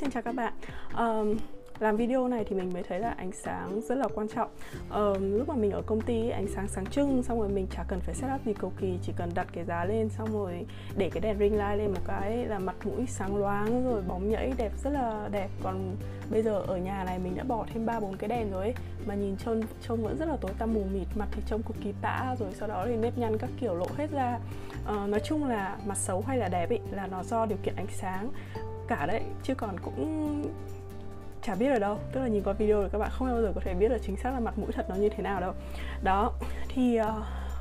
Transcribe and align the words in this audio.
xin 0.00 0.10
chào 0.10 0.22
các 0.22 0.34
bạn. 0.34 0.52
Um, 0.98 1.36
làm 1.78 1.96
video 1.96 2.28
này 2.28 2.44
thì 2.44 2.56
mình 2.56 2.72
mới 2.72 2.82
thấy 2.82 3.00
là 3.00 3.14
ánh 3.16 3.32
sáng 3.32 3.80
rất 3.80 3.98
là 3.98 4.08
quan 4.14 4.28
trọng. 4.28 4.50
Um, 4.90 5.32
lúc 5.38 5.48
mà 5.48 5.54
mình 5.54 5.70
ở 5.70 5.82
công 5.86 6.00
ty 6.00 6.28
ánh 6.28 6.46
sáng 6.54 6.68
sáng 6.68 6.86
trưng 6.86 7.22
xong 7.22 7.40
rồi 7.40 7.48
mình 7.48 7.66
chả 7.70 7.84
cần 7.88 8.00
phải 8.00 8.14
setup 8.14 8.44
gì 8.46 8.54
cầu 8.54 8.72
kỳ 8.80 8.98
chỉ 9.02 9.12
cần 9.16 9.30
đặt 9.34 9.46
cái 9.52 9.64
giá 9.64 9.84
lên 9.84 10.08
xong 10.08 10.32
rồi 10.32 10.66
để 10.96 11.10
cái 11.10 11.20
đèn 11.20 11.38
ring 11.38 11.58
light 11.58 11.78
lên 11.78 11.90
một 11.90 12.00
cái 12.06 12.46
là 12.46 12.58
mặt 12.58 12.76
mũi 12.84 13.06
sáng 13.06 13.36
loáng 13.36 13.84
rồi 13.84 14.02
bóng 14.02 14.30
nhảy 14.30 14.52
đẹp 14.56 14.72
rất 14.84 14.90
là 14.90 15.28
đẹp. 15.32 15.48
Còn 15.62 15.96
bây 16.30 16.42
giờ 16.42 16.60
ở 16.66 16.76
nhà 16.76 17.04
này 17.04 17.18
mình 17.18 17.36
đã 17.36 17.44
bỏ 17.44 17.66
thêm 17.72 17.86
ba 17.86 18.00
bốn 18.00 18.16
cái 18.16 18.28
đèn 18.28 18.50
rồi 18.50 18.62
ấy 18.62 18.74
mà 19.06 19.14
nhìn 19.14 19.36
trông 19.36 19.62
trông 19.88 20.02
vẫn 20.02 20.16
rất 20.18 20.28
là 20.28 20.36
tối 20.40 20.52
tăm 20.58 20.74
mù 20.74 20.84
mịt 20.92 21.08
mặt 21.14 21.28
thì 21.32 21.42
trông 21.46 21.62
cực 21.62 21.76
kỳ 21.84 21.92
tã 22.02 22.36
rồi 22.38 22.48
sau 22.54 22.68
đó 22.68 22.84
thì 22.86 22.96
nếp 22.96 23.18
nhăn 23.18 23.38
các 23.38 23.50
kiểu 23.60 23.74
lộ 23.74 23.86
hết 23.96 24.10
ra. 24.10 24.38
Uh, 24.90 25.08
nói 25.08 25.20
chung 25.24 25.48
là 25.48 25.76
mặt 25.86 25.96
xấu 25.96 26.24
hay 26.26 26.38
là 26.38 26.48
đẹp 26.48 26.68
ấy 26.68 26.80
là 26.90 27.06
nó 27.06 27.22
do 27.22 27.46
điều 27.46 27.58
kiện 27.62 27.76
ánh 27.76 27.88
sáng 27.92 28.28
cả 28.88 29.06
đấy 29.06 29.22
chứ 29.42 29.54
còn 29.54 29.80
cũng 29.80 30.44
chả 31.42 31.54
biết 31.54 31.68
ở 31.68 31.78
đâu. 31.78 31.98
Tức 32.12 32.20
là 32.20 32.28
nhìn 32.28 32.42
qua 32.42 32.52
video 32.52 32.82
thì 32.82 32.88
các 32.92 32.98
bạn 32.98 33.10
không 33.12 33.28
bao 33.28 33.42
giờ 33.42 33.52
có 33.54 33.60
thể 33.64 33.74
biết 33.74 33.88
được 33.88 33.98
chính 34.02 34.16
xác 34.16 34.30
là 34.30 34.40
mặt 34.40 34.58
mũi 34.58 34.72
thật 34.72 34.86
nó 34.88 34.94
như 34.94 35.08
thế 35.08 35.22
nào 35.22 35.40
đâu. 35.40 35.52
Đó 36.02 36.32
thì 36.68 37.00
uh, 37.00 37.06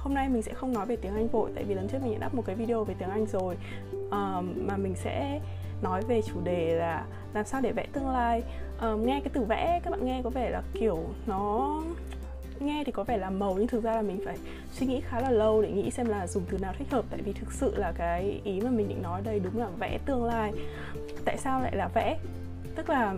hôm 0.02 0.14
nay 0.14 0.30
mình 0.30 0.42
sẽ 0.42 0.54
không 0.54 0.74
nói 0.74 0.86
về 0.86 0.96
tiếng 0.96 1.16
Anh 1.16 1.28
vội 1.28 1.52
tại 1.56 1.64
vì 1.64 1.76
lần 1.76 1.88
trước 1.88 1.98
mình 2.04 2.12
đã 2.12 2.18
đắp 2.20 2.34
một 2.34 2.44
cái 2.46 2.56
video 2.56 2.84
về 2.84 2.96
tiếng 3.00 3.10
Anh 3.10 3.26
rồi. 3.26 3.56
Uh, 4.08 4.46
mà 4.58 4.78
mình 4.78 4.96
sẽ 4.96 5.40
nói 5.82 6.02
về 6.08 6.22
chủ 6.22 6.42
đề 6.44 6.76
là 6.76 7.06
làm 7.34 7.46
sao 7.46 7.62
để 7.62 7.72
vẽ 7.72 7.86
tương 7.94 8.10
lai. 8.10 8.44
Uh, 8.78 9.00
nghe 9.00 9.20
cái 9.20 9.30
từ 9.34 9.42
vẽ 9.44 9.80
các 9.84 9.92
bạn 9.92 10.06
nghe 10.06 10.22
có 10.24 10.30
vẻ 10.30 10.50
là 10.50 10.62
kiểu 10.74 11.00
nó 11.28 11.82
nghe 12.62 12.84
thì 12.86 12.92
có 12.92 13.04
vẻ 13.04 13.18
là 13.18 13.30
màu 13.30 13.56
nhưng 13.58 13.68
thực 13.68 13.84
ra 13.84 13.96
là 13.96 14.02
mình 14.02 14.20
phải 14.26 14.38
suy 14.72 14.88
nghĩ 14.88 15.02
khá 15.02 15.20
là 15.20 15.32
lâu 15.32 15.62
để 15.62 15.72
nghĩ 15.72 15.92
xem 15.92 16.08
là 16.08 16.28
dùng 16.28 16.44
từ 16.50 16.58
nào 16.58 16.74
thích 16.78 16.92
hợp. 16.92 17.06
Tại 17.10 17.22
vì 17.22 17.34
thực 17.34 17.52
sự 17.52 17.76
là 17.76 17.92
cái 17.98 18.42
ý 18.44 18.62
mà 18.62 18.70
mình 18.70 18.90
định 18.90 19.02
nói 19.02 19.22
đây 19.22 19.40
đúng 19.40 19.58
là 19.60 19.68
vẽ 19.80 20.00
tương 20.06 20.24
lai. 20.24 20.54
Tại 21.26 21.38
sao 21.38 21.62
lại 21.62 21.76
là 21.76 21.88
vẽ? 21.88 22.18
Tức 22.76 22.90
là 22.90 23.16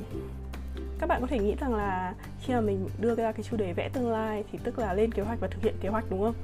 các 0.99 1.07
bạn 1.07 1.21
có 1.21 1.27
thể 1.27 1.39
nghĩ 1.39 1.55
rằng 1.59 1.75
là 1.75 2.13
khi 2.41 2.53
mà 2.53 2.61
mình 2.61 2.89
đưa 2.99 3.15
ra 3.15 3.31
cái 3.31 3.43
chủ 3.43 3.57
đề 3.57 3.73
vẽ 3.73 3.89
tương 3.93 4.11
lai 4.11 4.43
thì 4.51 4.59
tức 4.63 4.79
là 4.79 4.93
lên 4.93 5.11
kế 5.11 5.23
hoạch 5.23 5.39
và 5.39 5.47
thực 5.47 5.63
hiện 5.63 5.75
kế 5.81 5.89
hoạch 5.89 6.05
đúng 6.09 6.21
không? 6.21 6.35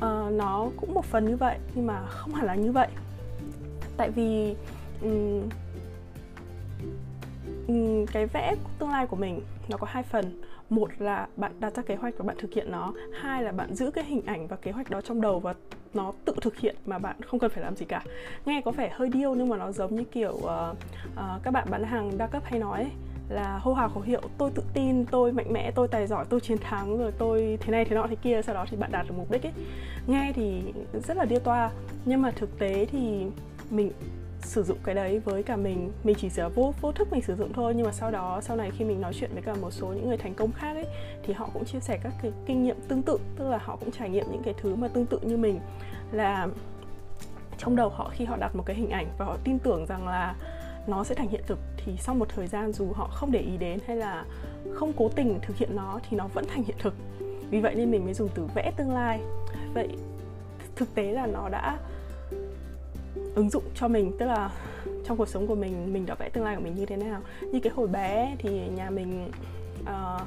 À, 0.00 0.30
nó 0.30 0.68
cũng 0.76 0.94
một 0.94 1.04
phần 1.04 1.24
như 1.24 1.36
vậy 1.36 1.58
nhưng 1.74 1.86
mà 1.86 2.06
không 2.06 2.34
hẳn 2.34 2.46
là 2.46 2.54
như 2.54 2.72
vậy. 2.72 2.88
Tại 3.96 4.10
vì 4.10 4.54
um, 5.02 5.42
um, 7.68 8.06
cái 8.06 8.26
vẽ 8.26 8.54
tương 8.78 8.90
lai 8.90 9.06
của 9.06 9.16
mình 9.16 9.40
nó 9.68 9.76
có 9.76 9.86
hai 9.90 10.02
phần 10.02 10.42
một 10.70 10.90
là 10.98 11.28
bạn 11.36 11.52
đặt 11.60 11.74
ra 11.76 11.82
kế 11.82 11.96
hoạch 11.96 12.14
và 12.18 12.24
bạn 12.24 12.36
thực 12.38 12.52
hiện 12.52 12.70
nó. 12.70 12.92
Hai 13.20 13.42
là 13.42 13.52
bạn 13.52 13.74
giữ 13.74 13.90
cái 13.90 14.04
hình 14.04 14.22
ảnh 14.26 14.46
và 14.46 14.56
kế 14.56 14.70
hoạch 14.70 14.90
đó 14.90 15.00
trong 15.00 15.20
đầu 15.20 15.40
và 15.40 15.54
nó 15.94 16.12
tự 16.24 16.32
thực 16.40 16.56
hiện 16.56 16.76
mà 16.86 16.98
bạn 16.98 17.16
không 17.22 17.40
cần 17.40 17.50
phải 17.50 17.62
làm 17.62 17.76
gì 17.76 17.86
cả. 17.86 18.02
Nghe 18.46 18.60
có 18.64 18.70
vẻ 18.70 18.90
hơi 18.94 19.08
điêu 19.08 19.34
nhưng 19.34 19.48
mà 19.48 19.56
nó 19.56 19.72
giống 19.72 19.96
như 19.96 20.04
kiểu 20.04 20.32
uh, 20.32 20.44
uh, 20.44 21.42
các 21.42 21.50
bạn 21.50 21.68
bán 21.70 21.84
hàng 21.84 22.18
đa 22.18 22.26
cấp 22.26 22.42
hay 22.44 22.58
nói 22.58 22.82
ấy, 22.82 22.90
là 23.28 23.58
hô 23.58 23.74
hào 23.74 23.88
khẩu 23.88 24.02
hiệu 24.02 24.20
tôi 24.38 24.50
tự 24.54 24.62
tin 24.74 25.04
tôi 25.04 25.32
mạnh 25.32 25.52
mẽ 25.52 25.70
tôi 25.74 25.88
tài 25.88 26.06
giỏi 26.06 26.24
tôi 26.28 26.40
chiến 26.40 26.58
thắng 26.58 26.98
rồi 26.98 27.12
tôi 27.18 27.58
thế 27.60 27.72
này 27.72 27.84
thế 27.84 27.96
nọ 27.96 28.06
thế 28.10 28.16
kia 28.16 28.40
sau 28.42 28.54
đó 28.54 28.64
thì 28.70 28.76
bạn 28.76 28.92
đạt 28.92 29.06
được 29.08 29.14
mục 29.16 29.30
đích 29.30 29.42
ấy. 29.42 29.52
Nghe 30.06 30.32
thì 30.34 30.62
rất 31.06 31.16
là 31.16 31.24
điêu 31.24 31.40
toa 31.40 31.70
nhưng 32.04 32.22
mà 32.22 32.30
thực 32.30 32.58
tế 32.58 32.86
thì 32.86 33.26
mình 33.70 33.92
sử 34.46 34.62
dụng 34.62 34.78
cái 34.84 34.94
đấy 34.94 35.18
với 35.18 35.42
cả 35.42 35.56
mình. 35.56 35.92
Mình 36.04 36.16
chỉ 36.18 36.28
vô 36.54 36.74
vô 36.80 36.92
thức 36.92 37.08
mình 37.12 37.22
sử 37.22 37.36
dụng 37.36 37.52
thôi, 37.52 37.74
nhưng 37.76 37.86
mà 37.86 37.92
sau 37.92 38.10
đó, 38.10 38.40
sau 38.42 38.56
này 38.56 38.70
khi 38.78 38.84
mình 38.84 39.00
nói 39.00 39.12
chuyện 39.14 39.30
với 39.32 39.42
cả 39.42 39.54
một 39.54 39.70
số 39.70 39.86
những 39.86 40.08
người 40.08 40.16
thành 40.16 40.34
công 40.34 40.52
khác 40.52 40.74
ấy, 40.74 40.86
thì 41.22 41.32
họ 41.32 41.50
cũng 41.54 41.64
chia 41.64 41.80
sẻ 41.80 41.98
các 42.02 42.12
cái 42.22 42.32
kinh 42.46 42.62
nghiệm 42.62 42.76
tương 42.88 43.02
tự, 43.02 43.18
tức 43.36 43.48
là 43.48 43.58
họ 43.58 43.76
cũng 43.76 43.90
trải 43.90 44.10
nghiệm 44.10 44.26
những 44.32 44.42
cái 44.42 44.54
thứ 44.60 44.74
mà 44.74 44.88
tương 44.88 45.06
tự 45.06 45.18
như 45.22 45.36
mình. 45.36 45.60
Là 46.12 46.48
trong 47.58 47.76
đầu 47.76 47.88
họ, 47.88 48.10
khi 48.14 48.24
họ 48.24 48.36
đặt 48.36 48.56
một 48.56 48.62
cái 48.66 48.76
hình 48.76 48.90
ảnh 48.90 49.06
và 49.18 49.24
họ 49.24 49.36
tin 49.44 49.58
tưởng 49.58 49.86
rằng 49.86 50.08
là 50.08 50.34
nó 50.86 51.04
sẽ 51.04 51.14
thành 51.14 51.28
hiện 51.28 51.42
thực, 51.46 51.58
thì 51.76 51.92
sau 51.98 52.14
một 52.14 52.28
thời 52.28 52.46
gian 52.46 52.72
dù 52.72 52.92
họ 52.92 53.08
không 53.12 53.32
để 53.32 53.40
ý 53.40 53.56
đến 53.56 53.78
hay 53.86 53.96
là 53.96 54.24
không 54.74 54.92
cố 54.96 55.08
tình 55.08 55.38
thực 55.42 55.56
hiện 55.56 55.76
nó, 55.76 56.00
thì 56.08 56.16
nó 56.16 56.26
vẫn 56.26 56.44
thành 56.48 56.62
hiện 56.62 56.76
thực. 56.78 56.94
Vì 57.50 57.60
vậy 57.60 57.74
nên 57.74 57.90
mình 57.90 58.04
mới 58.04 58.14
dùng 58.14 58.28
từ 58.34 58.48
vẽ 58.54 58.72
tương 58.76 58.94
lai. 58.94 59.20
Vậy 59.74 59.88
thực 60.76 60.94
tế 60.94 61.12
là 61.12 61.26
nó 61.26 61.48
đã 61.48 61.78
ứng 63.36 63.50
dụng 63.50 63.62
cho 63.74 63.88
mình 63.88 64.12
tức 64.18 64.26
là 64.26 64.50
trong 65.04 65.16
cuộc 65.16 65.28
sống 65.28 65.46
của 65.46 65.54
mình 65.54 65.92
mình 65.92 66.06
đã 66.06 66.14
vẽ 66.14 66.28
tương 66.28 66.44
lai 66.44 66.56
của 66.56 66.62
mình 66.62 66.74
như 66.74 66.86
thế 66.86 66.96
nào. 66.96 67.20
Như 67.52 67.60
cái 67.60 67.72
hồi 67.76 67.88
bé 67.88 68.36
thì 68.38 68.68
nhà 68.76 68.90
mình 68.90 69.30
uh, 69.82 70.22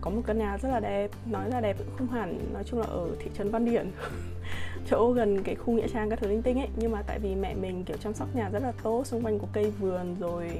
có 0.00 0.10
một 0.10 0.22
căn 0.26 0.38
nhà 0.38 0.58
rất 0.58 0.68
là 0.68 0.80
đẹp 0.80 1.10
nói 1.26 1.50
là 1.50 1.60
đẹp 1.60 1.76
cũng 1.78 1.96
không 1.98 2.18
hẳn 2.18 2.38
nói 2.52 2.62
chung 2.64 2.80
là 2.80 2.86
ở 2.86 3.08
thị 3.18 3.30
trấn 3.38 3.50
văn 3.50 3.64
điển 3.64 3.90
chỗ 4.90 5.12
gần 5.12 5.42
cái 5.42 5.54
khu 5.54 5.72
nghĩa 5.72 5.88
trang 5.88 6.10
các 6.10 6.18
thứ 6.18 6.28
linh 6.28 6.42
tinh 6.42 6.58
ấy. 6.58 6.68
Nhưng 6.76 6.92
mà 6.92 7.02
tại 7.02 7.18
vì 7.18 7.34
mẹ 7.34 7.54
mình 7.54 7.84
kiểu 7.84 7.96
chăm 7.96 8.14
sóc 8.14 8.28
nhà 8.36 8.50
rất 8.50 8.62
là 8.62 8.72
tốt 8.82 9.06
xung 9.06 9.22
quanh 9.22 9.38
có 9.38 9.46
cây 9.52 9.70
vườn 9.70 10.16
rồi 10.20 10.50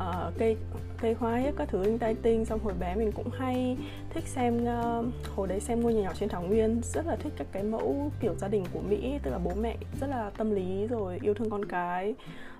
uh, 0.00 0.34
cây 0.38 0.56
cây 1.00 1.14
hoa 1.14 1.36
hết 1.36 1.52
các 1.56 1.68
thứ 1.68 1.82
linh 1.82 1.98
tay 1.98 2.14
tinh 2.22 2.44
xong 2.44 2.60
hồi 2.64 2.74
bé 2.80 2.94
mình 2.94 3.12
cũng 3.12 3.30
hay 3.30 3.76
thích 4.10 4.24
xem 4.26 4.64
uh, 4.64 5.06
hồi 5.36 5.48
đấy 5.48 5.60
xem 5.60 5.80
ngôi 5.80 5.94
nhà 5.94 6.02
nhỏ 6.02 6.12
trên 6.18 6.28
thảo 6.28 6.42
nguyên. 6.42 6.80
Rất 6.82 7.06
là 7.06 7.16
thích 7.16 7.32
các 7.36 7.46
cái 7.52 7.62
mẫu 7.62 8.10
kiểu 8.20 8.34
gia 8.34 8.48
đình 8.48 8.64
của 8.72 8.80
mỹ 8.80 9.18
tức 9.22 9.30
là 9.30 9.38
bố 9.38 9.50
mẹ 9.60 9.76
rất 10.00 10.06
là 10.10 10.30
tâm 10.30 10.50
lý 10.50 10.86
rồi 10.86 11.18
yêu 11.22 11.34
thương 11.34 11.50
con 11.50 11.64
cái. 11.64 12.14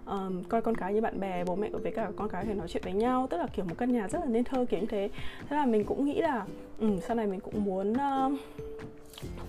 Um, 0.07 0.43
coi 0.43 0.63
con 0.63 0.75
cái 0.75 0.95
như 0.95 1.01
bạn 1.01 1.21
bè 1.21 1.45
bố 1.45 1.57
mẹ 1.57 1.69
với 1.73 1.93
cả 1.93 2.11
con 2.17 2.29
cái 2.29 2.45
thì 2.45 2.55
nói 2.55 2.69
chuyện 2.69 2.83
với 2.83 2.93
nhau. 2.93 3.27
Tức 3.31 3.37
là 3.37 3.47
kiểu 3.47 3.65
một 3.65 3.75
căn 3.79 3.93
nhà 3.93 4.09
rất 4.09 4.19
là 4.19 4.27
nên 4.27 4.45
thơ 4.45 4.65
kiểu 4.71 4.81
như 4.81 4.87
thế. 4.87 5.11
Thế 5.49 5.57
là 5.57 5.67
mình 5.67 5.85
cũng 5.85 6.05
nghĩ 6.05 6.21
là 6.21 6.45
um, 6.81 7.01
sau 7.01 7.17
này 7.17 7.27
mình 7.27 7.41
cũng 7.41 7.65
muốn 7.65 7.93
uh, 7.93 8.33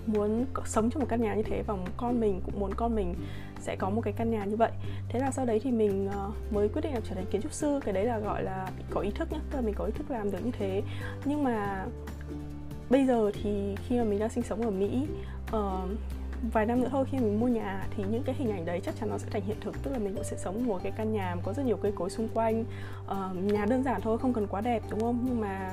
muốn 0.08 0.46
sống 0.66 0.90
trong 0.90 1.00
một 1.00 1.08
căn 1.10 1.22
nhà 1.22 1.36
như 1.36 1.44
thế 1.44 1.64
và 1.68 1.76
con 1.98 2.20
mình 2.20 2.42
cũng 2.46 2.60
muốn 2.60 2.74
con 2.74 2.96
mình 2.96 3.16
sẽ 3.60 3.76
có 3.76 3.90
một 3.90 4.02
cái 4.02 4.14
căn 4.14 4.32
nhà 4.32 4.46
như 4.46 4.56
vậy. 4.56 4.72
Thế 5.10 5.20
là 5.20 5.32
sau 5.32 5.46
đấy 5.46 5.60
thì 5.64 5.72
mình 5.72 6.10
ờ, 6.14 6.32
mới 6.52 6.70
quyết 6.70 6.82
định 6.82 6.94
là 6.94 7.00
trở 7.10 7.16
thành 7.16 7.26
kiến 7.32 7.42
trúc 7.42 7.54
sư. 7.54 7.80
Cái 7.86 7.94
đấy 7.94 8.06
là 8.06 8.20
gọi 8.20 8.44
là 8.44 8.68
có 8.90 9.02
ý 9.02 9.12
thức 9.12 9.32
nhé 9.32 9.40
tức 9.52 9.56
là 9.56 9.62
mình 9.62 9.76
có 9.78 9.86
ý 9.86 9.92
thức 9.92 10.12
làm 10.12 10.32
được 10.32 10.46
như 10.46 10.52
thế. 10.60 10.82
Nhưng 11.26 11.44
mà 11.44 11.86
bây 12.90 13.06
giờ 13.06 13.32
thì 13.44 13.76
khi 13.88 13.98
mà 13.98 14.04
mình 14.04 14.20
đang 14.20 14.30
sinh 14.30 14.44
sống 14.44 14.62
ở 14.62 14.72
mỹ 14.72 15.08
uh, 15.56 15.90
vài 16.54 16.66
năm 16.66 16.82
nữa 16.82 16.88
thôi 16.92 17.06
khi 17.12 17.18
mình 17.18 17.40
mua 17.40 17.48
nhà 17.48 17.88
thì 17.96 18.04
những 18.12 18.24
cái 18.24 18.36
hình 18.40 18.52
ảnh 18.52 18.66
đấy 18.66 18.82
chắc 18.84 18.96
chắn 19.00 19.10
nó 19.10 19.18
sẽ 19.18 19.28
thành 19.32 19.42
hiện 19.42 19.58
thực. 19.62 19.84
Tức 19.84 19.92
là 19.92 20.00
mình 20.00 20.16
cũng 20.16 20.24
sẽ 20.24 20.38
sống 20.38 20.68
một 20.68 20.80
cái 20.84 20.92
căn 20.98 21.14
nhà 21.14 21.36
có 21.44 21.54
rất 21.54 21.66
nhiều 21.66 21.78
cây 21.78 21.92
cối 21.96 22.10
xung 22.10 22.28
quanh. 22.34 22.66
Uh, 23.06 23.54
nhà 23.54 23.66
đơn 23.66 23.84
giản 23.84 24.02
thôi 24.02 24.18
không 24.18 24.34
cần 24.34 24.48
quá 24.48 24.62
đẹp 24.62 24.84
đúng 24.90 25.00
không? 25.00 25.20
Nhưng 25.26 25.42
mà 25.42 25.72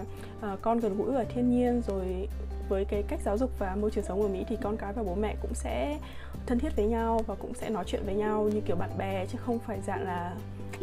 uh, 0.52 0.62
con 0.62 0.80
gần 0.80 0.96
gũi 0.98 1.14
ở 1.14 1.24
thiên 1.34 1.50
nhiên 1.50 1.82
rồi 1.86 2.28
với 2.68 2.84
cái 2.84 3.02
cách 3.08 3.20
giáo 3.24 3.38
dục 3.38 3.50
và 3.58 3.76
môi 3.80 3.90
trường 3.90 4.04
sống 4.04 4.22
ở 4.22 4.28
Mỹ 4.28 4.44
thì 4.48 4.56
con 4.62 4.76
cái 4.76 4.92
và 4.92 5.02
bố 5.02 5.14
mẹ 5.14 5.36
cũng 5.42 5.54
sẽ 5.54 5.98
thân 6.46 6.58
thiết 6.58 6.76
với 6.76 6.86
nhau 6.86 7.20
và 7.26 7.34
cũng 7.34 7.54
sẽ 7.54 7.70
nói 7.70 7.84
chuyện 7.86 8.02
với 8.04 8.14
nhau 8.14 8.50
như 8.54 8.60
kiểu 8.60 8.76
bạn 8.76 8.90
bè 8.98 9.26
chứ 9.26 9.38
không 9.38 9.58
phải 9.58 9.80
dạng 9.86 10.02
là 10.02 10.34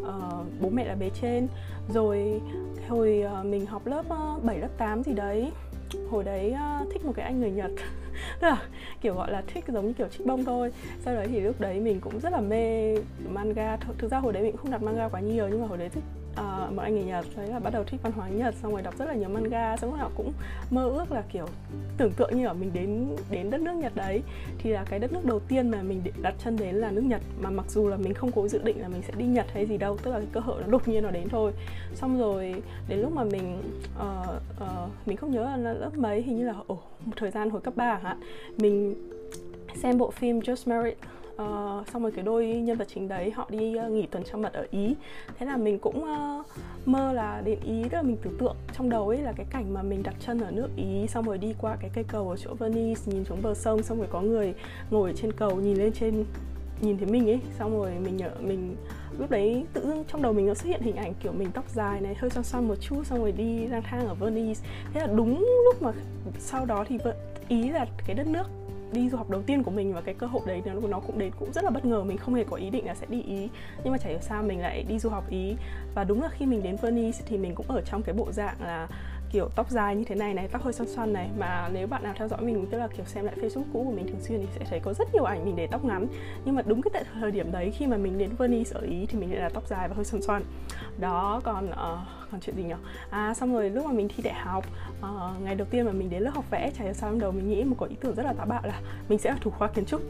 uh, 0.02 0.46
bố 0.62 0.70
mẹ 0.70 0.86
là 0.86 0.96
bề 0.96 1.10
trên. 1.22 1.48
Rồi 1.94 2.42
hồi 2.88 3.24
uh, 3.40 3.46
mình 3.46 3.66
học 3.66 3.88
lớp 3.88 4.06
uh, 4.36 4.44
7 4.44 4.60
lớp 4.60 4.78
8 4.78 5.04
gì 5.04 5.14
đấy 5.14 5.52
hồi 6.12 6.24
đấy 6.24 6.54
uh, 6.54 6.94
thích 6.94 7.06
một 7.06 7.14
cái 7.16 7.26
anh 7.26 7.42
người 7.42 7.52
Nhật. 7.52 7.72
tức 8.40 8.48
là 8.48 8.62
kiểu 9.02 9.16
gọi 9.16 9.32
là 9.32 9.44
thích 9.48 9.64
giống 9.68 9.88
như 9.88 9.94
kiểu 9.94 10.08
trích 10.08 10.28
bông 10.28 10.46
thôi. 10.46 10.72
Sau 11.06 11.16
đấy 11.16 11.28
thì 11.32 11.40
lúc 11.40 11.62
đấy 11.62 11.80
mình 11.80 12.00
cũng 12.00 12.20
rất 12.20 12.34
là 12.34 12.42
mê 12.42 12.96
manga. 13.30 13.78
Thực 13.98 14.12
ra 14.12 14.20
hồi 14.20 14.34
đấy 14.34 14.44
mình 14.44 14.52
cũng 14.52 14.62
không 14.62 14.72
đặt 14.72 14.84
manga 14.84 15.08
quá 15.08 15.20
nhiều 15.20 15.48
nhưng 15.50 15.62
mà 15.62 15.68
hồi 15.68 15.78
đấy 15.78 15.90
thích 15.90 16.04
uh, 16.32 16.74
một 16.74 16.82
anh 16.82 16.96
người 16.96 17.04
Nhật 17.04 17.26
đấy 17.36 17.48
là 17.48 17.60
bắt 17.60 17.74
đầu 17.74 17.84
thích 17.84 18.00
văn 18.04 18.12
hóa 18.12 18.30
Nhật 18.30 18.56
xong 18.62 18.72
rồi 18.72 18.82
đọc 18.82 18.98
rất 18.98 19.06
là 19.06 19.14
nhiều 19.14 19.30
manga. 19.30 19.78
Xong 19.78 19.92
rồi 19.92 20.00
họ 20.00 20.12
cũng 20.16 20.32
mơ 20.72 20.90
ước 20.90 21.12
là 21.12 21.24
kiểu 21.32 21.46
tưởng 21.98 22.12
tượng 22.12 22.38
như 22.38 22.48
ở 22.48 22.54
mình 22.54 22.72
đến 22.74 23.08
đến 23.30 23.50
đất 23.50 23.62
nước 23.62 23.74
Nhật 23.74 23.96
đấy. 23.96 24.22
Thì 24.58 24.70
là 24.70 24.86
cái 24.90 25.00
đất 25.00 25.14
nước 25.14 25.26
đầu 25.26 25.40
tiên 25.40 25.70
mà 25.70 25.82
mình 25.82 26.02
đặt 26.22 26.34
chân 26.44 26.58
đến 26.58 26.76
là 26.76 26.92
nước 26.92 27.04
Nhật. 27.06 27.22
Mà 27.42 27.50
mặc 27.50 27.66
dù 27.70 27.88
là 27.88 27.98
mình 27.98 28.14
không 28.14 28.32
cố 28.32 28.48
dự 28.48 28.60
định 28.64 28.82
là 28.82 28.88
mình 28.88 29.02
sẽ 29.08 29.14
đi 29.18 29.26
Nhật 29.26 29.46
hay 29.54 29.66
gì 29.66 29.78
đâu 29.78 29.98
tức 29.98 30.12
là 30.12 30.18
cái 30.18 30.28
cơ 30.32 30.40
hội 30.40 30.62
nó 30.62 30.68
đột 30.68 30.88
nhiên 30.88 31.04
nó 31.04 31.12
đến 31.12 31.30
thôi. 31.30 31.52
Xong 31.96 32.20
rồi 32.20 32.62
đến 32.88 33.00
lúc 33.00 33.12
mà 33.12 33.24
mình 33.24 33.64
uh, 34.00 34.30
uh, 34.64 34.90
mình 35.06 35.18
không 35.18 35.32
nhớ 35.32 35.44
là 35.44 35.74
lớp 35.74 35.98
mấy 35.98 36.22
hình 36.22 36.38
như 36.38 36.46
là 36.46 36.54
ồ 36.68 36.78
một 37.06 37.14
thời 37.16 37.32
gian 37.32 37.50
hồi 37.50 37.62
cấp 37.62 37.74
3 37.76 38.00
hạn. 38.06 38.18
Mình 38.58 38.96
xem 39.76 39.98
bộ 39.98 40.12
phim 40.12 40.40
Just 40.40 40.70
Married 40.72 40.94
uh, 41.42 41.88
xong 41.94 42.02
rồi 42.02 42.12
cái 42.12 42.26
đôi 42.26 42.46
nhân 42.46 42.78
vật 42.78 42.88
chính 42.94 43.08
đấy 43.08 43.32
họ 43.32 43.48
đi 43.50 43.76
uh, 43.86 43.92
nghỉ 43.92 44.06
tuần 44.06 44.24
trăng 44.24 44.42
mật 44.42 44.54
ở 44.54 44.68
ý. 44.72 44.96
Thế 45.38 45.46
là 45.46 45.58
mình 45.58 45.80
cũng 45.80 46.04
uh, 46.04 46.46
mơ 46.86 47.14
là 47.14 47.42
đến 47.46 47.60
ý 47.66 47.84
tức 47.84 47.98
là 47.98 48.02
mình 48.02 48.18
tưởng 48.22 48.38
tượng 48.38 48.56
trong 48.78 48.90
đầu 48.90 49.10
ấy 49.10 49.18
là 49.18 49.34
cái 49.38 49.46
cảnh 49.50 49.74
mà 49.74 49.82
mình 49.82 50.04
đặt 50.04 50.16
chân 50.20 50.40
ở 50.40 50.52
nước 50.52 50.70
ý 50.76 51.08
xong 51.08 51.26
rồi 51.26 51.38
đi 51.38 51.56
qua 51.62 51.78
cái 51.82 51.90
cây 51.94 52.04
cầu 52.08 52.30
ở 52.30 52.38
chỗ 52.38 52.54
Venice 52.54 53.02
nhìn 53.06 53.26
xuống 53.26 53.42
bờ 53.42 53.54
sông 53.54 53.84
xong 53.84 53.98
rồi 53.98 54.08
có 54.12 54.22
người 54.22 54.54
ngồi 54.92 55.14
trên 55.16 55.32
cầu 55.32 55.56
nhìn 55.56 55.78
lên 55.78 55.94
trên 55.94 56.26
nhìn 56.82 56.98
thấy 56.98 57.08
mình 57.08 57.30
ấy. 57.30 57.40
Xong 57.60 57.78
rồi 57.78 57.92
mình 58.04 58.18
nhớ 58.18 58.30
mình 58.40 58.76
lúc 59.20 59.30
đấy 59.30 59.66
tự 59.74 59.88
dưng 59.88 60.04
trong 60.08 60.22
đầu 60.22 60.34
mình 60.34 60.48
nó 60.48 60.54
xuất 60.54 60.70
hiện 60.70 60.82
hình 60.82 60.96
ảnh 60.96 61.14
kiểu 61.24 61.32
mình 61.32 61.52
tóc 61.54 61.66
dài 61.70 62.02
này 62.02 62.16
hơi 62.16 62.30
xoăn 62.30 62.44
xoăn 62.44 62.68
một 62.68 62.76
chút 62.76 63.04
xong 63.06 63.20
rồi 63.20 63.32
đi 63.32 63.68
lang 63.68 63.82
thang 63.82 64.08
ở 64.08 64.16
Venice. 64.16 64.62
Thế 64.94 65.00
là 65.00 65.08
đúng 65.08 65.46
lúc 65.66 65.82
mà 65.82 65.92
sau 66.40 66.66
đó 66.66 66.86
thì 66.88 66.98
ý 67.48 67.70
là 67.70 67.86
cái 68.06 68.16
đất 68.16 68.28
nước 68.28 68.50
đi 68.92 69.10
du 69.10 69.18
học 69.18 69.30
đầu 69.30 69.42
tiên 69.42 69.64
của 69.64 69.72
mình 69.72 69.94
và 69.94 70.02
cái 70.02 70.16
cơ 70.16 70.28
hội 70.28 70.42
đấy 70.46 70.62
nó 70.66 70.74
nó 70.88 71.00
cũng 71.00 71.20
đến 71.20 71.32
cũng 71.40 71.52
rất 71.54 71.64
là 71.64 71.70
bất 71.70 71.86
ngờ, 71.86 72.04
mình 72.04 72.18
không 72.18 72.36
hề 72.36 72.44
có 72.44 72.58
ý 72.58 72.70
định 72.70 72.86
là 72.86 72.96
sẽ 72.96 73.06
đi 73.10 73.22
ý. 73.22 73.50
Nhưng 73.84 73.92
mà 73.92 73.98
chả 73.98 74.10
hiểu 74.10 74.20
sao 74.22 74.44
mình 74.44 74.60
lại 74.60 74.84
đi 74.84 75.00
du 75.00 75.10
học 75.10 75.30
ý. 75.30 75.56
Và 75.96 76.04
đúng 76.04 76.22
là 76.22 76.30
khi 76.30 76.46
mình 76.46 76.64
đến 76.64 76.76
Venice 76.82 77.20
thì 77.26 77.38
mình 77.38 77.56
cũng 77.56 77.66
ở 77.68 77.82
trong 77.82 78.04
cái 78.04 78.16
bộ 78.16 78.32
dạng 78.32 78.56
là 78.62 78.88
kiểu 79.36 79.50
tóc 79.56 79.70
dài 79.70 79.96
như 79.96 80.04
thế 80.04 80.16
này 80.16 80.34
này 80.34 80.48
tóc 80.48 80.64
hơi 80.64 80.74
xoăn 80.74 80.90
xoăn 80.90 81.14
này. 81.14 81.30
Mà 81.38 81.70
nếu 81.74 81.88
bạn 81.88 82.04
nào 82.04 82.14
theo 82.18 82.28
dõi 82.28 82.42
mình 82.42 82.68
tức 82.72 82.78
là 82.78 82.88
kiểu 82.88 83.06
xem 83.06 83.26
lại 83.26 83.36
facebook 83.42 83.64
cũ 83.74 83.84
của 83.86 83.92
mình 83.92 84.08
thường 84.08 84.22
xuyên 84.22 84.40
thì 84.40 84.48
sẽ 84.60 84.66
thấy 84.70 84.80
có 84.80 84.94
rất 84.94 85.14
nhiều 85.14 85.24
ảnh 85.24 85.46
mình 85.46 85.56
để 85.56 85.68
tóc 85.68 85.86
ngắn. 85.86 86.08
Nhưng 86.46 86.56
mà 86.56 86.62
đúng 86.66 86.82
cái 86.82 86.92
tại 86.94 87.04
thời 87.14 87.32
điểm 87.32 87.52
đấy 87.52 87.72
khi 87.78 87.88
mà 87.88 87.98
mình 87.98 88.18
đến 88.18 88.30
Venice 88.38 88.72
ở 88.74 88.82
ý 88.82 89.06
thì 89.06 89.20
mình 89.20 89.32
lại 89.32 89.40
là 89.40 89.50
tóc 89.50 89.68
dài 89.68 89.88
và 89.88 89.96
hơi 89.96 90.06
xoăn 90.06 90.22
xoăn. 90.22 90.44
Đó 91.00 91.42
còn 91.44 91.70
uh, 91.70 91.76
còn 92.32 92.42
chuyện 92.42 92.56
gì 92.56 92.64
nhỉ? 92.64 92.74
À 93.10 93.34
xong 93.34 93.54
rồi 93.54 93.70
lúc 93.70 93.86
mà 93.86 93.92
mình 93.92 94.08
thi 94.16 94.24
đại 94.24 94.34
học 94.34 94.66
uh, 95.00 95.42
ngày 95.42 95.56
đầu 95.56 95.68
tiên 95.72 95.86
mà 95.86 95.92
mình 95.92 96.10
đến 96.10 96.24
lớp 96.24 96.32
học 96.36 96.46
vẽ 96.50 96.72
chả 96.78 96.84
hiểu 96.84 96.94
sao 96.94 97.10
trong 97.10 97.20
đầu 97.20 97.32
mình 97.32 97.50
nghĩ 97.50 97.64
một 97.64 97.76
có 97.80 97.86
ý 97.86 97.96
tưởng 98.02 98.16
rất 98.16 98.24
là 98.24 98.34
táo 98.34 98.46
bạo 98.46 98.62
là 98.64 98.82
mình 99.10 99.20
sẽ 99.20 99.30
là 99.30 99.38
thủ 99.42 99.52
khoa 99.52 99.68
kiến 99.68 99.86
trúc 99.86 100.02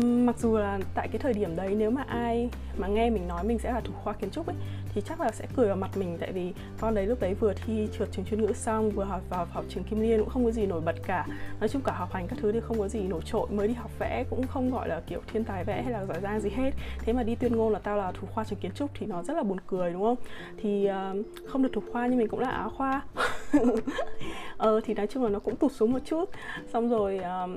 mặc 0.00 0.38
dù 0.38 0.58
là 0.58 0.78
tại 0.94 1.08
cái 1.08 1.18
thời 1.18 1.32
điểm 1.32 1.56
đấy 1.56 1.74
nếu 1.78 1.90
mà 1.90 2.02
ai 2.08 2.50
mà 2.78 2.88
nghe 2.88 3.10
mình 3.10 3.28
nói 3.28 3.44
mình 3.44 3.58
sẽ 3.58 3.72
là 3.72 3.80
thủ 3.80 3.92
khoa 4.02 4.12
kiến 4.12 4.30
trúc 4.30 4.46
ấy 4.46 4.56
thì 4.94 5.00
chắc 5.00 5.20
là 5.20 5.30
sẽ 5.32 5.46
cười 5.56 5.66
vào 5.66 5.76
mặt 5.76 5.96
mình. 5.96 6.18
Tại 6.20 6.32
vì 6.32 6.52
con 6.80 6.94
đấy 6.94 7.06
lúc 7.06 7.20
đấy 7.20 7.34
vừa 7.34 7.52
thi 7.54 7.88
trượt 7.98 8.08
trường 8.12 8.24
chuyên 8.24 8.42
ngữ 8.42 8.52
xong 8.52 8.90
vừa 8.90 9.04
học 9.04 9.20
vào 9.30 9.46
học 9.52 9.64
trường 9.68 9.84
kim 9.84 10.00
liên 10.00 10.20
cũng 10.20 10.28
không 10.28 10.44
có 10.44 10.50
gì 10.50 10.66
nổi 10.66 10.80
bật 10.80 10.96
cả. 11.06 11.26
Nói 11.60 11.68
chung 11.68 11.82
cả 11.82 11.92
học 11.92 12.12
hành 12.12 12.28
các 12.28 12.38
thứ 12.42 12.52
thì 12.52 12.60
không 12.60 12.78
có 12.78 12.88
gì 12.88 13.00
nổi 13.00 13.20
trội 13.24 13.46
mới 13.50 13.68
đi 13.68 13.74
học 13.74 13.90
vẽ 13.98 14.24
cũng 14.30 14.46
không 14.46 14.70
gọi 14.70 14.88
là 14.88 15.00
kiểu 15.06 15.20
thiên 15.32 15.44
tài 15.44 15.64
vẽ 15.64 15.82
hay 15.82 15.92
là 15.92 16.06
giỏi 16.06 16.20
giang 16.22 16.40
gì 16.40 16.50
hết. 16.50 16.70
Thế 16.98 17.12
mà 17.12 17.22
đi 17.22 17.34
tuyên 17.34 17.56
ngôn 17.56 17.72
là 17.72 17.78
tao 17.78 17.96
là 17.96 18.12
thủ 18.12 18.26
khoa 18.34 18.44
trường 18.44 18.58
kiến 18.58 18.72
trúc 18.74 18.90
thì 18.94 19.06
nó 19.06 19.22
rất 19.22 19.34
là 19.34 19.42
buồn 19.42 19.58
cười 19.66 19.92
đúng 19.92 20.02
không? 20.02 20.16
Thì 20.62 20.88
uh, 20.90 21.26
không 21.48 21.62
được 21.62 21.70
thủ 21.72 21.82
khoa 21.92 22.06
nhưng 22.06 22.18
mình 22.18 22.28
cũng 22.28 22.40
là 22.40 22.50
á 22.50 22.68
khoa. 22.68 23.02
ờ 24.56 24.80
thì 24.84 24.94
nói 24.94 25.06
chung 25.06 25.24
là 25.24 25.28
nó 25.28 25.38
cũng 25.38 25.56
tụt 25.56 25.72
xuống 25.72 25.92
một 25.92 25.98
chút. 26.04 26.30
Xong 26.72 26.88
rồi 26.88 27.20
uh, 27.44 27.50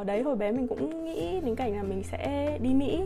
uh, 0.00 0.06
đấy 0.06 0.22
hồi 0.22 0.36
bé 0.36 0.52
mình 0.52 0.68
cũng 0.68 1.04
nghĩ 1.04 1.40
đến 1.40 1.54
cảnh 1.54 1.76
là 1.76 1.82
mình 1.82 2.02
sẽ 2.02 2.58
đi 2.62 2.74
mỹ. 2.74 3.00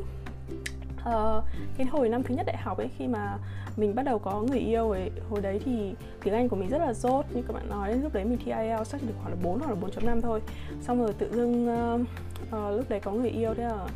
Uh, 1.08 1.44
cái 1.76 1.86
hồi 1.86 2.08
năm 2.08 2.22
thứ 2.22 2.34
nhất 2.34 2.46
đại 2.46 2.56
học 2.56 2.78
ấy 2.78 2.88
khi 2.98 3.06
mà 3.06 3.38
mình 3.76 3.94
bắt 3.94 4.02
đầu 4.02 4.18
có 4.18 4.42
người 4.42 4.58
yêu 4.58 4.90
ấy 4.90 5.10
hồi 5.30 5.40
đấy 5.40 5.60
thì 5.64 5.94
tiếng 6.22 6.34
Anh 6.34 6.48
của 6.48 6.56
mình 6.56 6.68
rất 6.68 6.78
là 6.78 6.92
dốt 6.92 7.24
như 7.30 7.42
các 7.42 7.54
bạn 7.54 7.68
nói 7.68 7.94
lúc 7.94 8.12
đấy 8.14 8.24
mình 8.24 8.38
thi 8.44 8.52
IELTS 8.52 8.92
chắc 8.92 9.00
được 9.02 9.14
khoảng 9.22 9.30
là 9.30 9.36
4 9.42 9.58
hoặc 9.58 9.70
là 9.70 9.76
4.5 9.80 10.20
thôi. 10.20 10.40
Xong 10.80 10.98
rồi 10.98 11.12
tự 11.18 11.32
dưng 11.32 11.68
uh, 11.68 12.00
uh, 12.42 12.76
lúc 12.76 12.88
đấy 12.88 13.00
có 13.00 13.12
người 13.12 13.30
yêu 13.30 13.54
thế 13.54 13.62
là 13.62 13.86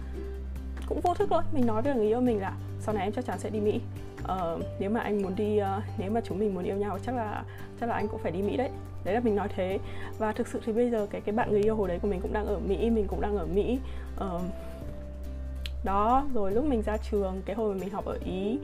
cũng 0.86 1.00
vô 1.00 1.14
thức 1.14 1.28
thôi. 1.30 1.42
Mình 1.52 1.66
nói 1.66 1.82
với 1.82 1.94
người 1.94 2.06
yêu 2.06 2.20
mình 2.20 2.40
là 2.40 2.52
sau 2.80 2.94
này 2.94 3.04
em 3.04 3.12
chắc 3.12 3.24
chắn 3.24 3.38
sẽ 3.38 3.50
đi 3.50 3.60
Mỹ 3.60 3.80
uh, 4.32 4.62
nếu 4.78 4.90
mà 4.90 5.00
anh 5.00 5.22
muốn 5.22 5.36
đi 5.36 5.60
uh, 5.60 5.82
nếu 5.98 6.10
mà 6.10 6.20
chúng 6.24 6.38
mình 6.38 6.54
muốn 6.54 6.64
yêu 6.64 6.76
nhau 6.76 6.98
chắc 7.06 7.14
là 7.14 7.44
chắc 7.80 7.88
là 7.88 7.94
anh 7.94 8.08
cũng 8.08 8.20
phải 8.22 8.32
đi 8.32 8.42
Mỹ 8.42 8.56
đấy. 8.56 8.70
Đấy 9.04 9.14
là 9.14 9.20
mình 9.20 9.36
nói 9.36 9.48
thế. 9.56 9.78
Và 10.18 10.32
thực 10.32 10.48
sự 10.48 10.60
thì 10.66 10.72
bây 10.72 10.90
giờ 10.90 11.06
cái 11.10 11.20
cái 11.20 11.34
bạn 11.34 11.50
người 11.50 11.62
yêu 11.62 11.76
hồi 11.76 11.88
đấy 11.88 11.98
của 12.02 12.08
mình 12.08 12.20
cũng 12.20 12.32
đang 12.32 12.46
ở 12.46 12.58
Mỹ 12.58 12.90
mình 12.90 13.06
cũng 13.08 13.20
đang 13.20 13.36
ở 13.36 13.46
Mỹ. 13.46 13.78
Uh, 14.16 14.42
đó 15.84 16.26
rồi 16.34 16.52
lúc 16.52 16.64
mình 16.64 16.82
ra 16.82 16.96
trường 16.96 17.42
cái 17.44 17.56
hồi 17.56 17.74
mình 17.74 17.90
học 17.90 18.04
ở 18.04 18.18
ý 18.24 18.58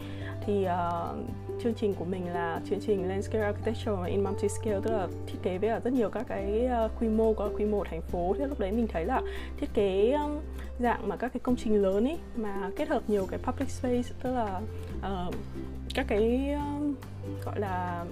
thì 0.46 0.66
uh, 0.66 1.16
chương 1.62 1.74
trình 1.74 1.94
của 1.94 2.04
mình 2.04 2.32
là 2.32 2.60
chương 2.70 2.80
trình 2.86 3.08
landscape 3.08 3.44
architecture 3.44 3.92
in 4.06 4.24
multi 4.24 4.48
scale 4.48 4.80
tức 4.82 4.92
là 4.92 5.08
thiết 5.26 5.38
kế 5.42 5.58
với 5.58 5.80
rất 5.84 5.92
nhiều 5.92 6.10
các 6.10 6.26
cái 6.28 6.68
uh, 6.84 6.90
quy 7.00 7.08
mô 7.08 7.32
có 7.32 7.50
quy 7.58 7.64
mô 7.64 7.84
thành 7.84 8.02
phố. 8.02 8.34
Thế 8.38 8.46
lúc 8.46 8.60
đấy 8.60 8.72
mình 8.72 8.86
thấy 8.86 9.04
là 9.04 9.22
thiết 9.60 9.74
kế 9.74 10.12
um, 10.12 10.38
dạng 10.78 11.08
mà 11.08 11.16
các 11.16 11.32
cái 11.32 11.40
công 11.40 11.56
trình 11.56 11.82
lớn 11.82 12.04
ấy 12.04 12.18
mà 12.36 12.70
kết 12.76 12.88
hợp 12.88 13.02
nhiều 13.08 13.26
cái 13.30 13.38
public 13.42 13.70
space 13.70 14.08
tức 14.22 14.34
là 14.34 14.60
uh, 14.98 15.34
các 15.94 16.06
cái 16.08 16.54
uh, 16.56 17.44
gọi 17.44 17.60
là 17.60 18.04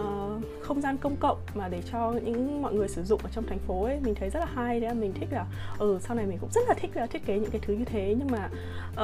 uh, 0.00 0.42
không 0.60 0.80
gian 0.80 0.96
công 0.96 1.16
cộng 1.16 1.38
mà 1.54 1.68
để 1.68 1.82
cho 1.92 2.12
những 2.24 2.62
mọi 2.62 2.74
người 2.74 2.88
sử 2.88 3.04
dụng 3.04 3.20
ở 3.24 3.30
trong 3.32 3.46
thành 3.46 3.58
phố 3.58 3.84
ấy 3.84 4.00
mình 4.00 4.14
thấy 4.14 4.30
rất 4.30 4.40
là 4.40 4.46
hay 4.54 4.80
đấy 4.80 4.94
mình 4.94 5.12
thích 5.20 5.28
là 5.32 5.46
ừ 5.78 5.98
sau 6.00 6.16
này 6.16 6.26
mình 6.26 6.38
cũng 6.40 6.50
rất 6.52 6.60
là 6.68 6.74
thích 6.74 6.90
là 6.94 7.06
thiết 7.06 7.26
kế 7.26 7.38
những 7.38 7.50
cái 7.50 7.60
thứ 7.64 7.74
như 7.74 7.84
thế. 7.84 8.14
Nhưng 8.18 8.28
mà 8.30 8.48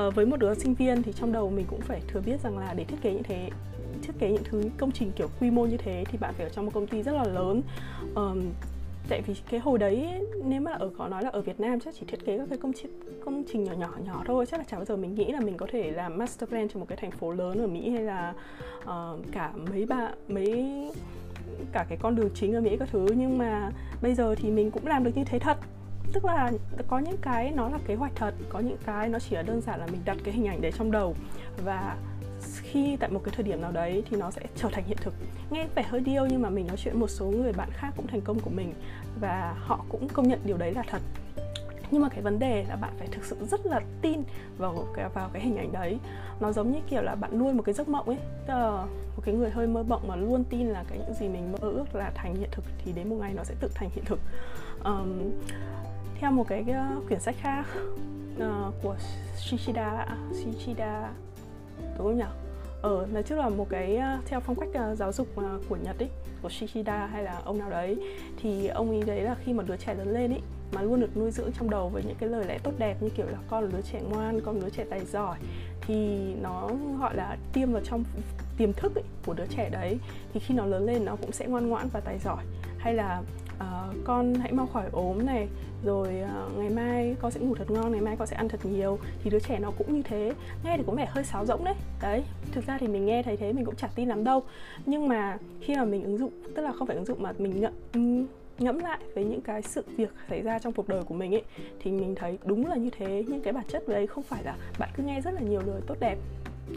uh, 0.06 0.14
với 0.14 0.26
một 0.26 0.36
đứa 0.36 0.54
sinh 0.54 0.74
viên 0.74 1.02
thì 1.02 1.12
trong 1.12 1.32
đầu 1.32 1.50
mình 1.50 1.66
cũng 1.70 1.80
phải 1.80 2.00
thừa 2.08 2.20
biết 2.20 2.40
rằng 2.42 2.58
là 2.58 2.74
để 2.74 2.84
thiết 2.84 2.96
kế 3.02 3.12
như 3.12 3.22
thế 3.22 3.50
thiết 4.02 4.12
kế 4.18 4.30
những 4.30 4.44
thứ 4.44 4.64
công 4.78 4.92
trình 4.92 5.12
kiểu 5.16 5.28
quy 5.40 5.50
mô 5.50 5.66
như 5.66 5.76
thế 5.76 6.04
thì 6.08 6.18
bạn 6.18 6.34
phải 6.36 6.46
ở 6.46 6.50
trong 6.50 6.64
một 6.64 6.70
công 6.74 6.86
ty 6.86 7.02
rất 7.02 7.12
là 7.12 7.24
lớn. 7.24 7.62
Um, 8.14 8.42
tại 9.08 9.22
vì 9.26 9.34
cái 9.50 9.60
hồi 9.60 9.78
đấy 9.78 10.08
nếu 10.44 10.60
mà 10.60 10.72
ở 10.72 10.90
có 10.98 11.08
nói 11.08 11.22
là 11.22 11.30
ở 11.30 11.40
Việt 11.40 11.60
Nam 11.60 11.80
chắc 11.80 11.94
chỉ 11.94 12.06
thiết 12.06 12.24
kế 12.24 12.38
các 12.38 12.46
cái 12.48 12.58
công 12.58 12.72
trình 12.72 12.90
công 13.24 13.44
trình 13.52 13.64
nhỏ 13.64 13.72
nhỏ 13.72 13.90
nhỏ 14.04 14.22
thôi. 14.26 14.46
Chắc 14.46 14.60
là 14.60 14.64
chả 14.64 14.76
bao 14.76 14.84
giờ 14.84 14.96
mình 14.96 15.14
nghĩ 15.14 15.32
là 15.32 15.40
mình 15.40 15.56
có 15.56 15.66
thể 15.72 15.90
làm 15.90 16.18
master 16.18 16.48
plan 16.48 16.68
cho 16.68 16.80
một 16.80 16.86
cái 16.88 16.98
thành 17.00 17.10
phố 17.10 17.32
lớn 17.32 17.58
ở 17.58 17.66
Mỹ 17.66 17.90
hay 17.90 18.02
là 18.02 18.34
uh, 18.82 19.20
cả 19.32 19.52
mấy 19.70 19.86
ba 19.86 20.10
mấy 20.28 20.64
cả 21.72 21.86
cái 21.88 21.98
con 22.02 22.16
đường 22.16 22.30
chính 22.34 22.54
ở 22.54 22.60
Mỹ 22.60 22.76
các 22.78 22.88
thứ. 22.92 23.06
Nhưng 23.16 23.38
mà 23.38 23.70
bây 24.02 24.14
giờ 24.14 24.34
thì 24.34 24.50
mình 24.50 24.70
cũng 24.70 24.86
làm 24.86 25.04
được 25.04 25.16
như 25.16 25.24
thế 25.24 25.38
thật. 25.38 25.56
Tức 26.12 26.24
là 26.24 26.52
có 26.88 26.98
những 26.98 27.16
cái 27.22 27.52
nó 27.56 27.68
là 27.68 27.78
kế 27.86 27.94
hoạch 27.94 28.12
thật 28.14 28.34
có 28.48 28.60
những 28.60 28.76
cái 28.86 29.08
nó 29.08 29.18
chỉ 29.18 29.36
là 29.36 29.42
đơn 29.42 29.60
giản 29.60 29.80
là 29.80 29.86
mình 29.86 30.00
đặt 30.04 30.16
cái 30.24 30.34
hình 30.34 30.46
ảnh 30.46 30.60
đấy 30.60 30.72
trong 30.78 30.90
đầu. 30.90 31.14
Và 31.64 31.96
khi 32.72 32.96
tại 33.00 33.10
một 33.10 33.20
cái 33.24 33.34
thời 33.36 33.44
điểm 33.44 33.60
nào 33.60 33.72
đấy 33.72 34.02
thì 34.10 34.16
nó 34.16 34.30
sẽ 34.30 34.42
trở 34.56 34.68
thành 34.72 34.84
hiện 34.84 34.98
thực. 35.00 35.14
Nghe 35.50 35.66
vẻ 35.74 35.82
hơi 35.82 36.00
điêu 36.00 36.26
nhưng 36.26 36.42
mà 36.42 36.50
mình 36.50 36.66
nói 36.66 36.76
chuyện 36.76 37.00
một 37.00 37.08
số 37.08 37.26
người 37.26 37.52
bạn 37.52 37.68
khác 37.72 37.92
cũng 37.96 38.06
thành 38.06 38.20
công 38.20 38.40
của 38.40 38.50
mình 38.50 38.74
và 39.20 39.54
họ 39.58 39.84
cũng 39.88 40.08
công 40.08 40.28
nhận 40.28 40.40
điều 40.44 40.56
đấy 40.56 40.74
là 40.74 40.82
thật. 40.88 41.02
Nhưng 41.90 42.02
mà 42.02 42.08
cái 42.08 42.22
vấn 42.22 42.38
đề 42.38 42.64
là 42.68 42.76
bạn 42.76 42.92
phải 42.98 43.08
thực 43.08 43.24
sự 43.24 43.36
rất 43.46 43.66
là 43.66 43.80
tin 44.02 44.22
vào 44.58 44.88
cái 44.96 45.08
vào 45.08 45.30
cái 45.32 45.42
hình 45.42 45.56
ảnh 45.56 45.72
đấy. 45.72 45.98
Nó 46.40 46.52
giống 46.52 46.72
như 46.72 46.78
kiểu 46.90 47.02
là 47.02 47.14
bạn 47.14 47.38
nuôi 47.38 47.54
một 47.54 47.62
cái 47.62 47.74
giấc 47.74 47.88
mộng 47.88 48.08
ấy. 48.08 48.18
Tức 48.46 48.54
là 48.54 48.86
một 49.16 49.22
cái 49.24 49.34
người 49.34 49.50
hơi 49.50 49.66
mơ 49.66 49.82
mộng 49.82 50.08
mà 50.08 50.16
luôn 50.16 50.44
tin 50.44 50.66
là 50.66 50.84
cái 50.88 50.98
những 50.98 51.14
gì 51.14 51.28
mình 51.28 51.52
mơ 51.52 51.58
ước 51.60 51.94
là 51.94 52.10
thành 52.14 52.34
hiện 52.34 52.48
thực 52.52 52.64
thì 52.84 52.92
đến 52.92 53.08
một 53.08 53.16
ngày 53.20 53.32
nó 53.34 53.44
sẽ 53.44 53.54
tự 53.60 53.68
thành 53.74 53.90
hiện 53.94 54.04
thực. 54.04 54.18
Um, 54.84 55.30
theo 56.20 56.30
một 56.30 56.44
cái 56.48 56.64
uh, 56.70 57.06
quyển 57.06 57.20
sách 57.20 57.36
khác 57.40 57.66
uh, 58.36 58.74
của 58.82 58.96
Shishida 59.36 60.06
Shishida 60.32 61.10
đúng 61.98 62.06
không 62.06 62.18
nhỉ? 62.18 62.45
Ờ, 62.86 63.06
nói 63.12 63.22
chung 63.22 63.38
là 63.38 63.48
một 63.48 63.66
cái 63.70 63.96
ờ, 63.96 64.18
theo 64.26 64.40
phong 64.40 64.56
cách 64.56 64.68
ờ, 64.74 64.94
giáo 64.94 65.12
dục 65.12 65.26
ờ, 65.36 65.60
của 65.68 65.76
Nhật 65.76 65.98
ấy, 65.98 66.08
của 66.42 66.48
Shishida 66.48 67.06
hay 67.06 67.22
là 67.22 67.40
ông 67.44 67.58
nào 67.58 67.70
đấy 67.70 67.96
thì 68.42 68.66
ông 68.66 68.90
ấy 68.90 69.02
đấy 69.02 69.20
là 69.20 69.36
khi 69.44 69.52
một 69.52 69.62
đứa 69.66 69.76
trẻ 69.76 69.94
lớn 69.94 70.12
lên 70.12 70.30
ấy 70.30 70.40
mà 70.72 70.82
luôn 70.82 71.00
được 71.00 71.16
nuôi 71.16 71.30
dưỡng 71.30 71.50
trong 71.52 71.70
đầu 71.70 71.88
với 71.88 72.02
những 72.02 72.16
cái 72.20 72.28
lời 72.28 72.44
lẽ 72.48 72.58
tốt 72.62 72.72
đẹp 72.78 73.02
như 73.02 73.08
kiểu 73.08 73.26
là 73.26 73.38
con 73.48 73.64
là 73.64 73.70
đứa 73.72 73.82
trẻ 73.92 74.00
ngoan, 74.10 74.40
con 74.40 74.54
là 74.56 74.60
đứa 74.62 74.70
trẻ 74.70 74.84
tài 74.90 75.04
giỏi 75.04 75.38
thì 75.80 76.18
nó 76.42 76.70
gọi 77.00 77.16
là 77.16 77.36
tiêm 77.52 77.72
vào 77.72 77.82
trong 77.84 78.04
tiềm 78.58 78.72
thức 78.72 78.94
ấy, 78.94 79.04
của 79.26 79.34
đứa 79.34 79.46
trẻ 79.46 79.70
đấy. 79.70 79.98
Thì 80.34 80.40
khi 80.40 80.54
nó 80.54 80.66
lớn 80.66 80.86
lên 80.86 81.04
nó 81.04 81.16
cũng 81.16 81.32
sẽ 81.32 81.46
ngoan 81.46 81.68
ngoãn 81.68 81.88
và 81.92 82.00
tài 82.00 82.18
giỏi 82.18 82.44
hay 82.86 82.94
là 82.94 83.22
uh, 83.56 83.96
con 84.04 84.34
hãy 84.34 84.52
mau 84.52 84.66
khỏi 84.66 84.84
ốm 84.92 85.26
này 85.26 85.48
rồi 85.84 86.22
uh, 86.22 86.58
ngày 86.58 86.70
mai 86.70 87.16
con 87.20 87.30
sẽ 87.30 87.40
ngủ 87.40 87.54
thật 87.54 87.70
ngon 87.70 87.92
ngày 87.92 88.00
mai 88.00 88.16
con 88.16 88.26
sẽ 88.26 88.36
ăn 88.36 88.48
thật 88.48 88.60
nhiều 88.64 88.98
thì 89.22 89.30
đứa 89.30 89.38
trẻ 89.38 89.58
nó 89.58 89.70
cũng 89.78 89.94
như 89.94 90.02
thế. 90.02 90.32
Nghe 90.64 90.76
thì 90.76 90.82
cũng 90.86 90.96
vẻ 90.96 91.06
hơi 91.10 91.24
sáo 91.24 91.46
rỗng 91.46 91.64
đấy. 91.64 91.74
Đấy 92.02 92.22
thực 92.52 92.66
ra 92.66 92.78
thì 92.78 92.88
mình 92.88 93.06
nghe 93.06 93.22
thấy 93.22 93.36
thế 93.36 93.52
mình 93.52 93.64
cũng 93.64 93.76
chả 93.76 93.88
tin 93.94 94.08
lắm 94.08 94.24
đâu. 94.24 94.42
Nhưng 94.86 95.08
mà 95.08 95.38
khi 95.60 95.76
mà 95.76 95.84
mình 95.84 96.02
ứng 96.02 96.18
dụng 96.18 96.30
tức 96.54 96.62
là 96.62 96.72
không 96.72 96.86
phải 96.86 96.96
ứng 96.96 97.04
dụng 97.04 97.22
mà 97.22 97.32
mình 97.38 97.60
nhận 97.60 97.72
ừ, 97.92 98.00
ngẫm 98.58 98.78
lại 98.78 98.98
với 99.14 99.24
những 99.24 99.40
cái 99.40 99.62
sự 99.62 99.84
việc 99.96 100.10
xảy 100.28 100.42
ra 100.42 100.58
trong 100.58 100.72
cuộc 100.72 100.88
đời 100.88 101.02
của 101.02 101.14
mình 101.14 101.34
ấy 101.34 101.42
thì 101.80 101.90
mình 101.90 102.14
thấy 102.14 102.38
đúng 102.44 102.66
là 102.66 102.76
như 102.76 102.90
thế. 102.98 103.24
Nhưng 103.28 103.42
cái 103.42 103.52
bản 103.52 103.64
chất 103.68 103.88
đấy 103.88 104.06
không 104.06 104.24
phải 104.24 104.44
là 104.44 104.56
bạn 104.78 104.88
cứ 104.96 105.02
nghe 105.02 105.20
rất 105.20 105.34
là 105.34 105.40
nhiều 105.40 105.60
lời 105.66 105.80
tốt 105.86 105.96
đẹp 106.00 106.16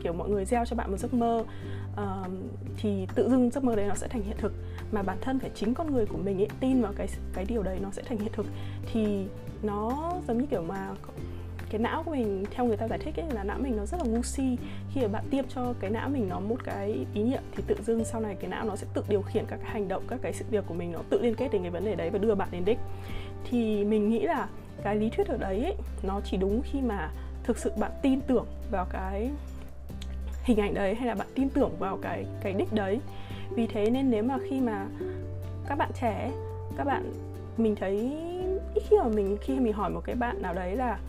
kiểu 0.03 0.13
mọi 0.13 0.29
người 0.29 0.45
gieo 0.45 0.65
cho 0.65 0.75
bạn 0.75 0.91
một 0.91 0.97
giấc 0.97 1.13
mơ 1.13 1.43
uh, 1.93 2.27
thì 2.77 3.07
tự 3.15 3.29
dưng 3.29 3.49
giấc 3.49 3.63
mơ 3.63 3.75
đấy 3.75 3.87
nó 3.87 3.95
sẽ 3.95 4.07
thành 4.07 4.21
hiện 4.21 4.37
thực. 4.37 4.53
Mà 4.91 5.01
bản 5.01 5.17
thân 5.21 5.39
phải 5.39 5.51
chính 5.55 5.73
con 5.73 5.93
người 5.93 6.05
của 6.05 6.17
mình 6.17 6.37
ấy 6.37 6.47
tin 6.59 6.81
vào 6.81 6.93
cái 6.95 7.07
cái 7.33 7.45
điều 7.45 7.63
đấy 7.63 7.79
nó 7.81 7.91
sẽ 7.91 8.03
thành 8.03 8.17
hiện 8.17 8.31
thực. 8.33 8.45
Thì 8.93 9.25
nó 9.63 10.11
giống 10.27 10.37
như 10.37 10.45
kiểu 10.45 10.61
mà 10.61 10.89
cái 11.69 11.81
não 11.81 12.03
của 12.03 12.11
mình 12.11 12.45
theo 12.51 12.65
người 12.65 12.77
ta 12.77 12.87
giải 12.87 12.99
thích 12.99 13.19
ấy 13.19 13.25
là 13.31 13.43
não 13.43 13.57
mình 13.59 13.77
nó 13.77 13.85
rất 13.85 13.97
là 13.97 14.05
ngu 14.11 14.23
si. 14.23 14.57
Khi 14.93 15.01
mà 15.01 15.07
bạn 15.07 15.23
tiêm 15.29 15.45
cho 15.47 15.73
cái 15.79 15.89
não 15.89 16.09
mình 16.09 16.29
nó 16.29 16.39
một 16.39 16.63
cái 16.63 17.05
ý 17.13 17.23
niệm 17.23 17.41
thì 17.55 17.63
tự 17.67 17.75
dưng 17.83 18.05
sau 18.05 18.21
này 18.21 18.35
cái 18.35 18.49
não 18.49 18.65
nó 18.65 18.75
sẽ 18.75 18.87
tự 18.93 19.03
điều 19.09 19.21
khiển 19.21 19.45
các 19.47 19.59
cái 19.61 19.71
hành 19.71 19.87
động 19.87 20.03
các 20.07 20.19
cái 20.21 20.33
sự 20.33 20.45
việc 20.51 20.63
của 20.67 20.73
mình 20.73 20.91
nó 20.91 20.99
tự 21.09 21.21
liên 21.21 21.35
kết 21.35 21.49
đến 21.51 21.61
cái 21.61 21.71
vấn 21.71 21.85
đề 21.85 21.95
đấy 21.95 22.09
và 22.09 22.19
đưa 22.19 22.35
bạn 22.35 22.47
đến 22.51 22.65
đích. 22.65 22.77
Thì 23.49 23.85
mình 23.85 24.09
nghĩ 24.09 24.19
là 24.19 24.47
cái 24.83 24.95
lý 24.95 25.09
thuyết 25.09 25.27
ở 25.27 25.37
đấy 25.37 25.63
ấy, 25.63 25.75
nó 26.03 26.21
chỉ 26.25 26.37
đúng 26.37 26.61
khi 26.61 26.81
mà 26.81 27.11
thực 27.43 27.57
sự 27.57 27.71
bạn 27.79 27.91
tin 28.01 28.21
tưởng 28.21 28.45
vào 28.71 28.85
cái 28.91 29.31
hình 30.49 30.59
ảnh 30.59 30.73
đấy 30.73 30.95
hay 30.95 31.07
là 31.07 31.15
bạn 31.15 31.27
tin 31.35 31.49
tưởng 31.49 31.71
vào 31.79 31.97
cái 32.01 32.25
cái 32.43 32.53
đích 32.53 32.73
đấy. 32.73 32.99
Vì 33.55 33.67
thế 33.67 33.89
nên 33.89 34.11
nếu 34.11 34.23
mà 34.23 34.37
khi 34.49 34.61
mà 34.61 34.85
các 35.67 35.77
bạn 35.77 35.91
trẻ 36.01 36.31
các 36.77 36.83
bạn 36.83 37.11
mình 37.57 37.75
thấy 37.75 37.95
ít 38.75 38.83
khi 38.89 38.97
mà 38.97 39.07
mình 39.07 39.37
khi 39.41 39.59
mình 39.59 39.73
hỏi 39.73 39.89
một 39.89 40.01
cái 40.05 40.15
bạn 40.15 40.41
nào 40.41 40.53
đấy 40.53 40.75
là 40.75 40.99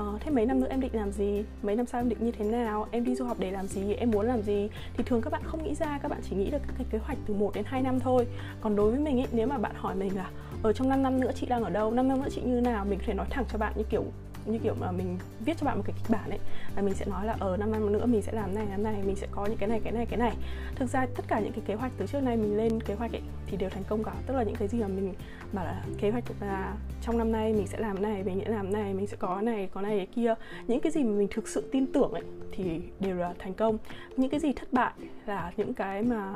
uh, 0.00 0.20
thế 0.20 0.30
mấy 0.30 0.46
năm 0.46 0.60
nữa 0.60 0.66
em 0.70 0.80
định 0.80 0.94
làm 0.94 1.12
gì? 1.12 1.44
Mấy 1.62 1.76
năm 1.76 1.86
sau 1.86 2.00
em 2.00 2.08
định 2.08 2.18
như 2.20 2.30
thế 2.30 2.44
nào? 2.44 2.86
Em 2.90 3.04
đi 3.04 3.14
du 3.14 3.24
học 3.24 3.36
để 3.40 3.50
làm 3.50 3.66
gì? 3.66 3.94
Em 3.94 4.10
muốn 4.10 4.26
làm 4.26 4.42
gì? 4.42 4.68
Thì 4.96 5.04
thường 5.04 5.22
các 5.22 5.32
bạn 5.32 5.42
không 5.44 5.64
nghĩ 5.64 5.74
ra 5.74 5.98
các 6.02 6.08
bạn 6.08 6.20
chỉ 6.30 6.36
nghĩ 6.36 6.50
được 6.50 6.62
các 6.66 6.74
cái 6.78 6.86
kế 6.90 6.98
hoạch 6.98 7.18
từ 7.26 7.34
1 7.34 7.54
đến 7.54 7.64
2 7.66 7.82
năm 7.82 8.00
thôi. 8.00 8.26
Còn 8.60 8.76
đối 8.76 8.90
với 8.90 9.00
mình 9.00 9.20
ấy 9.20 9.26
nếu 9.32 9.46
mà 9.46 9.58
bạn 9.58 9.72
hỏi 9.76 9.94
mình 9.94 10.16
là 10.16 10.30
ở 10.62 10.72
trong 10.72 10.88
5 10.88 11.02
năm 11.02 11.20
nữa 11.20 11.30
chị 11.34 11.46
đang 11.46 11.64
ở 11.64 11.70
đâu? 11.70 11.90
5 11.90 12.08
năm 12.08 12.22
nữa 12.22 12.28
chị 12.30 12.40
như 12.40 12.60
nào? 12.60 12.84
Mình 12.84 12.98
có 12.98 13.04
thể 13.06 13.14
nói 13.14 13.26
thẳng 13.30 13.44
cho 13.52 13.58
bạn 13.58 13.72
như 13.76 13.84
kiểu 13.90 14.04
như 14.52 14.58
kiểu 14.58 14.74
mà 14.80 14.92
mình 14.92 15.18
viết 15.44 15.56
cho 15.58 15.66
bạn 15.66 15.76
một 15.76 15.82
cái 15.86 15.96
kịch 15.98 16.10
bản 16.10 16.30
ấy, 16.30 16.38
là 16.76 16.82
mình 16.82 16.94
sẽ 16.94 17.06
nói 17.06 17.26
là 17.26 17.36
ở 17.38 17.56
năm 17.56 17.72
năm 17.72 17.92
nữa 17.92 18.06
mình 18.06 18.22
sẽ 18.22 18.32
làm 18.32 18.54
này 18.54 18.66
làm 18.70 18.82
này, 18.82 19.02
mình 19.06 19.16
sẽ 19.16 19.26
có 19.30 19.46
những 19.46 19.56
cái 19.56 19.68
này 19.68 19.80
cái 19.84 19.92
này 19.92 20.06
cái 20.06 20.18
này. 20.18 20.36
Thực 20.74 20.86
ra 20.86 21.06
tất 21.16 21.24
cả 21.28 21.40
những 21.40 21.52
cái 21.52 21.62
kế 21.66 21.74
hoạch 21.74 21.92
từ 21.98 22.06
trước 22.06 22.20
nay 22.20 22.36
mình 22.36 22.56
lên 22.56 22.80
kế 22.80 22.94
hoạch 22.94 23.12
ấy 23.12 23.22
thì 23.46 23.56
đều 23.56 23.70
thành 23.70 23.84
công 23.88 24.04
cả. 24.04 24.12
Tức 24.26 24.34
là 24.34 24.42
những 24.42 24.56
cái 24.56 24.68
gì 24.68 24.80
mà 24.80 24.88
mình 24.88 25.14
bảo 25.52 25.64
là 25.64 25.84
kế 25.98 26.10
hoạch 26.10 26.24
là 26.40 26.74
trong 27.02 27.18
năm 27.18 27.32
nay 27.32 27.52
mình 27.52 27.66
sẽ 27.66 27.78
làm 27.78 28.02
này 28.02 28.22
mình 28.22 28.40
sẽ 28.44 28.50
làm 28.50 28.72
này, 28.72 28.94
mình 28.94 29.06
sẽ 29.06 29.16
có 29.16 29.40
này 29.40 29.68
có 29.72 29.80
này, 29.80 29.96
cái 29.96 30.06
kia. 30.06 30.34
Những 30.66 30.80
cái 30.80 30.92
gì 30.92 31.04
mà 31.04 31.18
mình 31.18 31.28
thực 31.30 31.48
sự 31.48 31.68
tin 31.72 31.92
tưởng 31.92 32.12
ấy 32.12 32.22
thì 32.52 32.80
đều 33.00 33.16
là 33.16 33.34
thành 33.38 33.54
công. 33.54 33.78
Những 34.16 34.30
cái 34.30 34.40
gì 34.40 34.52
thất 34.52 34.72
bại 34.72 34.92
là 35.26 35.52
những 35.56 35.74
cái 35.74 36.02
mà 36.02 36.34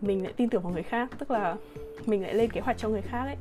mình 0.00 0.22
lại 0.22 0.32
tin 0.36 0.48
tưởng 0.48 0.62
vào 0.62 0.72
người 0.72 0.82
khác, 0.82 1.10
tức 1.18 1.30
là 1.30 1.56
mình 2.06 2.22
lại 2.22 2.34
lên 2.34 2.50
kế 2.50 2.60
hoạch 2.60 2.78
cho 2.78 2.88
người 2.88 3.02
khác 3.02 3.24
ấy 3.24 3.36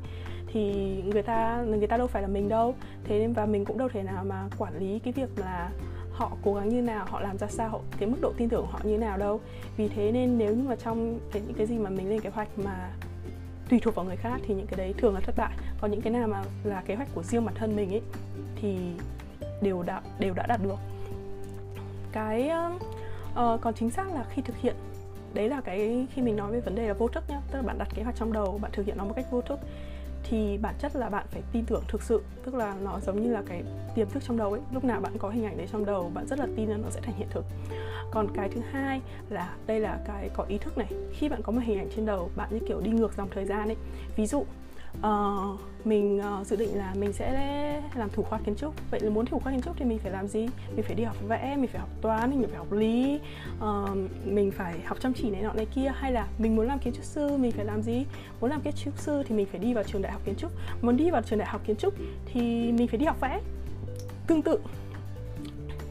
thì 0.53 0.95
người 1.05 1.23
ta 1.23 1.63
người 1.67 1.87
ta 1.87 1.97
đâu 1.97 2.07
phải 2.07 2.21
là 2.21 2.27
mình 2.27 2.49
đâu. 2.49 2.75
Thế 3.03 3.19
nên 3.19 3.33
và 3.33 3.45
mình 3.45 3.65
cũng 3.65 3.77
đâu 3.77 3.89
thể 3.89 4.03
nào 4.03 4.23
mà 4.23 4.49
quản 4.57 4.77
lý 4.79 4.99
cái 4.99 5.13
việc 5.13 5.29
là 5.35 5.69
họ 6.11 6.31
cố 6.43 6.53
gắng 6.53 6.69
như 6.69 6.81
nào 6.81 7.05
họ 7.09 7.19
làm 7.19 7.37
ra 7.37 7.47
sao 7.47 7.81
cái 7.99 8.09
mức 8.09 8.17
độ 8.21 8.33
tin 8.37 8.49
tưởng 8.49 8.61
của 8.61 8.71
họ 8.71 8.79
như 8.83 8.97
nào 8.97 9.17
đâu. 9.17 9.39
Vì 9.77 9.87
thế 9.87 10.11
nên 10.11 10.37
nếu 10.37 10.55
như 10.55 10.63
mà 10.69 10.75
trong 10.75 11.19
cái 11.31 11.41
những 11.45 11.55
cái 11.55 11.67
gì 11.67 11.77
mà 11.77 11.89
mình 11.89 12.09
lên 12.09 12.21
kế 12.21 12.29
hoạch 12.29 12.47
mà 12.57 12.89
tùy 13.69 13.79
thuộc 13.79 13.95
vào 13.95 14.05
người 14.05 14.15
khác 14.15 14.39
thì 14.47 14.53
những 14.53 14.67
cái 14.67 14.77
đấy 14.77 14.93
thường 14.97 15.13
là 15.13 15.19
thất 15.19 15.35
bại. 15.37 15.57
Còn 15.81 15.91
những 15.91 16.01
cái 16.01 16.13
nào 16.13 16.27
mà 16.27 16.43
là 16.63 16.83
kế 16.85 16.95
hoạch 16.95 17.09
của 17.15 17.23
riêng 17.23 17.45
bản 17.45 17.55
thân 17.55 17.75
mình 17.75 17.89
ấy 17.89 18.01
thì 18.55 18.77
đều 19.61 19.83
đã 19.83 20.01
đều 20.19 20.33
đã 20.33 20.45
đạt 20.47 20.59
được. 20.63 20.77
Cái 22.11 22.51
uh, 23.31 23.61
còn 23.61 23.73
chính 23.73 23.89
xác 23.89 24.13
là 24.13 24.25
khi 24.29 24.41
thực 24.41 24.57
hiện 24.57 24.75
đấy 25.33 25.49
là 25.49 25.61
cái 25.61 26.07
khi 26.13 26.21
mình 26.21 26.35
nói 26.35 26.51
về 26.51 26.59
vấn 26.59 26.75
đề 26.75 26.87
là 26.87 26.93
vô 26.93 27.07
thức 27.07 27.23
nhá. 27.27 27.41
Tức 27.51 27.57
là 27.57 27.61
bạn 27.61 27.77
đặt 27.77 27.87
kế 27.95 28.03
hoạch 28.03 28.15
trong 28.15 28.33
đầu 28.33 28.57
bạn 28.61 28.71
thực 28.73 28.85
hiện 28.85 28.97
nó 28.97 29.05
một 29.05 29.13
cách 29.15 29.25
vô 29.31 29.41
thức 29.41 29.59
thì 30.29 30.57
bản 30.57 30.75
chất 30.79 30.95
là 30.95 31.09
bạn 31.09 31.25
phải 31.31 31.41
tin 31.51 31.65
tưởng 31.65 31.83
thực 31.87 32.01
sự, 32.01 32.23
tức 32.45 32.55
là 32.55 32.75
nó 32.83 32.99
giống 32.99 33.23
như 33.23 33.33
là 33.33 33.43
cái 33.45 33.63
tiềm 33.95 34.09
thức 34.09 34.23
trong 34.27 34.37
đầu 34.37 34.51
ấy. 34.51 34.61
Lúc 34.73 34.83
nào 34.83 35.01
bạn 35.01 35.13
có 35.17 35.29
hình 35.29 35.45
ảnh 35.45 35.57
đấy 35.57 35.67
trong 35.71 35.85
đầu, 35.85 36.11
bạn 36.13 36.27
rất 36.27 36.39
là 36.39 36.47
tin 36.55 36.69
là 36.69 36.77
nó 36.77 36.89
sẽ 36.89 37.01
thành 37.01 37.15
hiện 37.17 37.27
thực. 37.31 37.45
Còn 38.11 38.27
cái 38.33 38.49
thứ 38.49 38.61
hai 38.71 39.01
là 39.29 39.55
đây 39.67 39.79
là 39.79 39.99
cái 40.07 40.29
có 40.33 40.43
ý 40.43 40.57
thức 40.57 40.77
này. 40.77 40.87
Khi 41.13 41.29
bạn 41.29 41.41
có 41.43 41.51
một 41.51 41.61
hình 41.63 41.77
ảnh 41.77 41.89
trên 41.95 42.05
đầu, 42.05 42.29
bạn 42.35 42.49
như 42.51 42.59
kiểu 42.67 42.81
đi 42.81 42.91
ngược 42.91 43.13
dòng 43.17 43.29
thời 43.31 43.45
gian 43.45 43.69
ấy. 43.69 43.77
Ví 44.15 44.25
dụ 44.27 44.45
uh, 44.99 45.59
mình 45.85 46.21
uh, 46.41 46.47
dự 46.47 46.55
định 46.55 46.77
là 46.77 46.93
mình 46.95 47.13
sẽ 47.13 47.81
làm 47.95 48.09
thủ 48.09 48.23
khoa 48.23 48.39
kiến 48.39 48.55
trúc. 48.55 48.73
Vậy 48.91 48.99
là 48.99 49.09
muốn 49.09 49.25
thủ 49.25 49.39
khoa 49.39 49.51
kiến 49.51 49.61
trúc 49.61 49.77
thì 49.77 49.85
mình 49.85 49.99
phải 49.99 50.11
làm 50.11 50.27
gì? 50.27 50.47
Mình 50.75 50.83
phải 50.83 50.95
đi 50.95 51.03
học 51.03 51.17
vẽ 51.27 51.55
mình 51.57 51.67
phải 51.67 51.79
học 51.79 51.89
toán 52.01 52.29
mình 52.29 52.49
phải 52.49 52.57
học 52.57 52.71
lý. 52.71 53.19
Uh, 53.57 53.97
mình 54.25 54.51
phải 54.51 54.79
học 54.85 54.97
chăm 55.01 55.13
chỉ 55.13 55.29
này 55.29 55.41
nọ 55.41 55.53
này 55.53 55.65
kia 55.65 55.91
hay 55.95 56.11
là 56.11 56.27
mình 56.37 56.55
muốn 56.55 56.67
làm 56.67 56.79
kiến 56.79 56.93
trúc 56.93 57.03
sư 57.05 57.37
mình 57.37 57.51
phải 57.51 57.65
làm 57.65 57.81
gì? 57.81 58.05
Muốn 58.41 58.49
làm 58.49 58.61
kiến 58.61 58.73
trúc 58.73 58.97
sư 58.97 59.23
thì 59.27 59.35
mình 59.35 59.45
phải 59.51 59.59
đi 59.59 59.73
vào 59.73 59.83
trường 59.83 60.01
đại 60.01 60.11
học 60.11 60.21
kiến 60.25 60.35
trúc. 60.35 60.51
Muốn 60.81 60.97
đi 60.97 61.09
vào 61.09 61.21
trường 61.21 61.39
đại 61.39 61.47
học 61.47 61.61
kiến 61.65 61.75
trúc 61.75 61.93
thì 62.25 62.71
mình 62.71 62.87
phải 62.87 62.97
đi 62.97 63.05
học 63.05 63.17
vẽ. 63.21 63.39
Tương 64.27 64.41
tự 64.41 64.59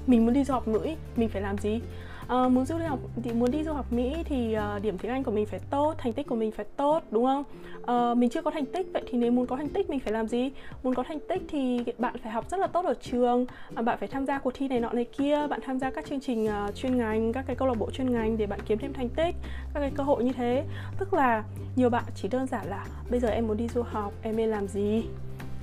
mình 0.06 0.25
muốn 0.25 0.35
đi 0.35 0.44
du 0.44 0.54
học 0.54 0.68
mỹ 0.68 0.97
mình 1.16 1.28
phải 1.28 1.42
làm 1.42 1.59
gì? 1.59 1.80
Uh, 2.25 2.52
muốn 2.52 2.64
du 2.64 2.76
học 2.88 2.99
thì 3.23 3.33
muốn 3.33 3.50
đi 3.50 3.64
du 3.64 3.73
học 3.73 3.93
Mỹ 3.93 4.17
thì 4.25 4.57
uh, 4.76 4.83
điểm 4.83 4.99
tiếng 4.99 5.12
Anh 5.12 5.25
của 5.25 5.31
mình 5.31 5.47
phải 5.47 5.61
tốt 5.71 5.95
thành 5.99 6.12
tích 6.12 6.26
của 6.26 6.35
mình 6.35 6.52
phải 6.52 6.67
tốt 6.76 7.02
đúng 7.11 7.25
không? 7.25 7.45
Uh, 7.81 8.19
mình 8.19 8.31
chưa 8.31 8.43
có 8.43 8.50
thành 8.50 8.67
tích 8.67 8.87
vậy 8.93 9.02
thì 9.11 9.19
nếu 9.19 9.33
muốn 9.33 9.47
có 9.47 9.57
thành 9.57 9.69
tích 9.69 9.91
mình 9.91 10.00
phải 10.00 10.12
làm 10.12 10.29
gì? 10.29 10.50
Muốn 10.83 10.95
có 10.95 11.02
thành 11.02 11.19
tích 11.29 11.43
thì 11.49 11.85
bạn 11.99 12.14
phải 12.23 12.33
học 12.33 12.50
rất 12.50 12.61
là 12.61 12.67
tốt 12.67 12.85
ở 12.85 12.95
trường 12.95 13.43
uh, 13.43 13.85
bạn 13.85 13.99
phải 13.99 14.09
tham 14.09 14.26
gia 14.26 14.38
cuộc 14.38 14.55
thi 14.55 14.69
này 14.69 14.81
nọ 14.81 14.93
này 14.93 15.05
kia 15.05 15.47
bạn 15.47 15.61
tham 15.64 15.79
gia 15.79 15.91
các 15.91 16.07
chương 16.07 16.21
trình 16.21 16.49
uh, 16.67 16.75
chuyên 16.75 16.99
ngành 16.99 17.33
các 17.33 17.45
cái 17.47 17.57
câu 17.57 17.69
lạc 17.69 17.75
bộ 17.79 17.91
chuyên 17.91 18.12
ngành 18.12 18.38
để 18.38 18.47
bạn 18.47 18.61
kiếm 18.67 18.79
thêm 18.79 18.93
thành 18.93 19.09
tích 19.09 19.35
các 19.75 19.81
cái 19.81 19.91
cơ 19.95 20.02
hội 20.02 20.25
như 20.25 20.33
thế. 20.33 20.64
Tức 20.99 21.14
là 21.14 21.45
nhiều 21.76 21.91
bạn 21.91 22.05
chỉ 22.14 22.29
đơn 22.29 22.47
giản 22.47 22.67
là 22.67 22.87
bây 23.11 23.21
giờ 23.21 23.29
em 23.29 23.47
muốn 23.47 23.57
đi 23.57 23.69
du 23.69 23.83
học 23.83 24.12
em 24.23 24.37
nên 24.37 24.49
làm 24.49 24.69
gì? 24.69 25.05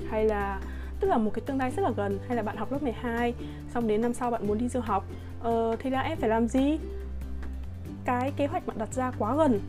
Hay 0.10 0.26
là 0.26 0.60
tức 1.00 1.08
là 1.08 1.18
một 1.18 1.32
cái 1.34 1.42
tương 1.46 1.58
lai 1.58 1.72
rất 1.72 1.84
là 1.84 1.92
gần 1.98 2.20
hay 2.28 2.36
là 2.36 2.44
bạn 2.44 2.58
học 2.58 2.72
lớp 2.72 2.84
12 2.84 3.34
xong 3.74 3.88
đến 3.88 4.02
năm 4.02 4.14
sau 4.14 4.32
bạn 4.32 4.48
muốn 4.48 4.58
đi 4.58 4.70
du 4.70 4.80
học. 4.80 5.06
Ờ, 5.44 5.76
thì 5.80 5.90
là 5.90 6.02
em 6.02 6.18
phải 6.18 6.30
làm 6.30 6.48
gì? 6.48 6.80
Cái 8.06 8.32
kế 8.38 8.48
hoạch 8.48 8.68
bạn 8.68 8.78
đặt 8.80 8.94
ra 8.94 9.12
quá 9.20 9.36
gần 9.36 9.60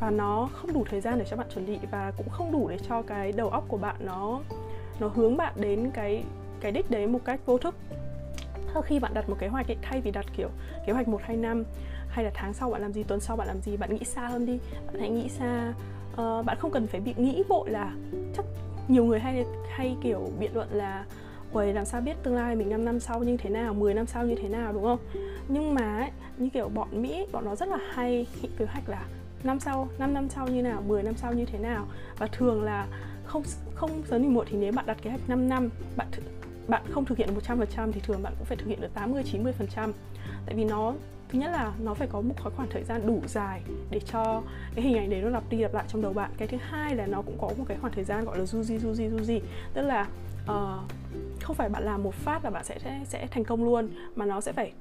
và 0.00 0.10
nó 0.10 0.48
không 0.52 0.72
đủ 0.72 0.84
thời 0.90 1.00
gian 1.00 1.18
để 1.18 1.24
cho 1.30 1.36
bạn 1.36 1.46
chuẩn 1.54 1.66
bị 1.66 1.78
và 1.90 2.12
cũng 2.16 2.28
không 2.28 2.52
đủ 2.52 2.68
để 2.68 2.78
cho 2.88 3.02
cái 3.02 3.32
đầu 3.32 3.48
óc 3.48 3.64
của 3.68 3.76
bạn 3.76 3.96
nó 4.00 4.40
nó 5.00 5.08
hướng 5.08 5.36
bạn 5.36 5.52
đến 5.56 5.90
cái 5.94 6.24
cái 6.60 6.72
đích 6.72 6.90
đấy 6.90 7.06
một 7.06 7.20
cách 7.24 7.40
vô 7.46 7.58
thức. 7.58 7.74
Khi 8.84 8.98
bạn 8.98 9.14
đặt 9.14 9.28
một 9.28 9.36
kế 9.38 9.48
hoạch 9.48 9.70
ấy, 9.70 9.76
thay 9.82 10.00
vì 10.00 10.10
đặt 10.10 10.26
kiểu 10.36 10.48
kế 10.86 10.92
hoạch 10.92 11.08
1 11.08 11.20
2 11.22 11.36
năm 11.36 11.64
hay 12.08 12.24
là 12.24 12.30
tháng 12.34 12.54
sau 12.54 12.70
bạn 12.70 12.82
làm 12.82 12.92
gì 12.92 13.02
tuần 13.02 13.20
sau 13.20 13.36
bạn 13.36 13.48
làm 13.48 13.60
gì 13.60 13.76
bạn 13.76 13.94
nghĩ 13.94 14.04
xa 14.04 14.28
hơn 14.28 14.46
đi 14.46 14.58
bạn 14.86 15.00
hãy 15.00 15.10
nghĩ 15.10 15.28
xa. 15.28 15.72
Uh, 16.12 16.44
bạn 16.44 16.56
không 16.60 16.70
cần 16.70 16.86
phải 16.86 17.00
bị 17.00 17.14
nghĩ 17.16 17.42
vội 17.48 17.70
là 17.70 17.92
chắc 18.36 18.44
nhiều 18.88 19.04
người 19.04 19.20
hay 19.20 19.44
hay 19.70 19.96
kiểu 20.02 20.30
biện 20.38 20.50
luận 20.54 20.68
là 20.72 21.04
Uầy 21.52 21.72
làm 21.72 21.84
sao 21.84 22.00
biết 22.00 22.22
tương 22.22 22.34
lai 22.34 22.56
mình 22.56 22.70
5 22.70 22.84
năm 22.84 23.00
sau 23.00 23.22
như 23.22 23.36
thế 23.36 23.50
nào, 23.50 23.74
10 23.74 23.94
năm 23.94 24.06
sau 24.06 24.24
như 24.24 24.34
thế 24.42 24.48
nào 24.48 24.72
đúng 24.72 24.82
không? 24.82 24.98
Nhưng 25.48 25.74
mà 25.74 25.96
ấy, 25.96 26.10
như 26.38 26.48
kiểu 26.48 26.68
bọn 26.68 27.02
Mỹ, 27.02 27.26
bọn 27.32 27.44
nó 27.44 27.56
rất 27.56 27.68
là 27.68 27.78
hay 27.92 28.26
kế 28.58 28.64
hoạch 28.64 28.88
là 28.88 29.02
năm 29.44 29.60
sau, 29.60 29.88
5 29.98 30.14
năm 30.14 30.28
sau 30.28 30.48
như 30.48 30.62
nào, 30.62 30.82
10 30.86 31.02
năm 31.02 31.14
sau 31.16 31.32
như 31.32 31.44
thế 31.44 31.58
nào 31.58 31.86
Và 32.18 32.26
thường 32.26 32.62
là 32.62 32.86
không 33.24 33.42
không 33.74 34.02
sớm 34.08 34.22
thì 34.22 34.28
muộn 34.28 34.46
thì 34.50 34.56
nếu 34.56 34.72
bạn 34.72 34.86
đặt 34.86 34.96
kế 35.02 35.10
hoạch 35.10 35.28
5 35.28 35.48
năm 35.48 35.70
bạn 35.96 36.06
th- 36.12 36.48
bạn 36.68 36.82
không 36.90 37.04
thực 37.04 37.18
hiện 37.18 37.28
được 37.28 37.34
100% 37.34 37.92
thì 37.92 38.00
thường 38.00 38.22
bạn 38.22 38.32
cũng 38.38 38.46
phải 38.46 38.56
thực 38.56 38.66
hiện 38.66 38.80
được 38.80 38.94
80 38.94 39.22
90%. 39.32 39.92
Tại 40.46 40.54
vì 40.54 40.64
nó 40.64 40.94
thứ 41.34 41.40
nhất 41.40 41.50
là 41.52 41.72
nó 41.84 41.94
phải 41.94 42.08
có 42.08 42.20
một 42.20 42.34
khoảng 42.56 42.68
thời 42.70 42.84
gian 42.84 43.06
đủ 43.06 43.20
dài 43.26 43.62
để 43.90 44.00
cho 44.12 44.42
cái 44.74 44.84
hình 44.84 44.96
ảnh 44.96 45.10
đấy 45.10 45.20
nó 45.20 45.28
lặp 45.28 45.42
đi 45.50 45.58
lặp 45.58 45.74
lại 45.74 45.84
trong 45.88 46.02
đầu 46.02 46.12
bạn. 46.12 46.30
Cái 46.36 46.48
thứ 46.48 46.56
hai 46.60 46.96
là 46.96 47.06
nó 47.06 47.22
cũng 47.22 47.38
có 47.40 47.50
một 47.58 47.64
cái 47.68 47.76
khoảng 47.80 47.92
thời 47.92 48.04
gian 48.04 48.24
gọi 48.24 48.38
là 48.38 48.46
du 48.46 48.62
di 48.62 48.78
du 48.78 48.94
di 48.94 49.08
du 49.08 49.18
di. 49.18 49.40
Tức 49.74 49.82
là 49.82 50.08
uh, 50.42 50.90
không 51.42 51.56
phải 51.56 51.68
bạn 51.68 51.84
làm 51.84 52.02
một 52.02 52.14
phát 52.14 52.44
là 52.44 52.50
bạn 52.50 52.64
sẽ 52.64 52.78
sẽ 53.04 53.26
thành 53.30 53.44
công 53.44 53.64
luôn 53.64 53.88
mà 54.16 54.26
nó 54.26 54.40
sẽ 54.40 54.52
phải 54.52 54.72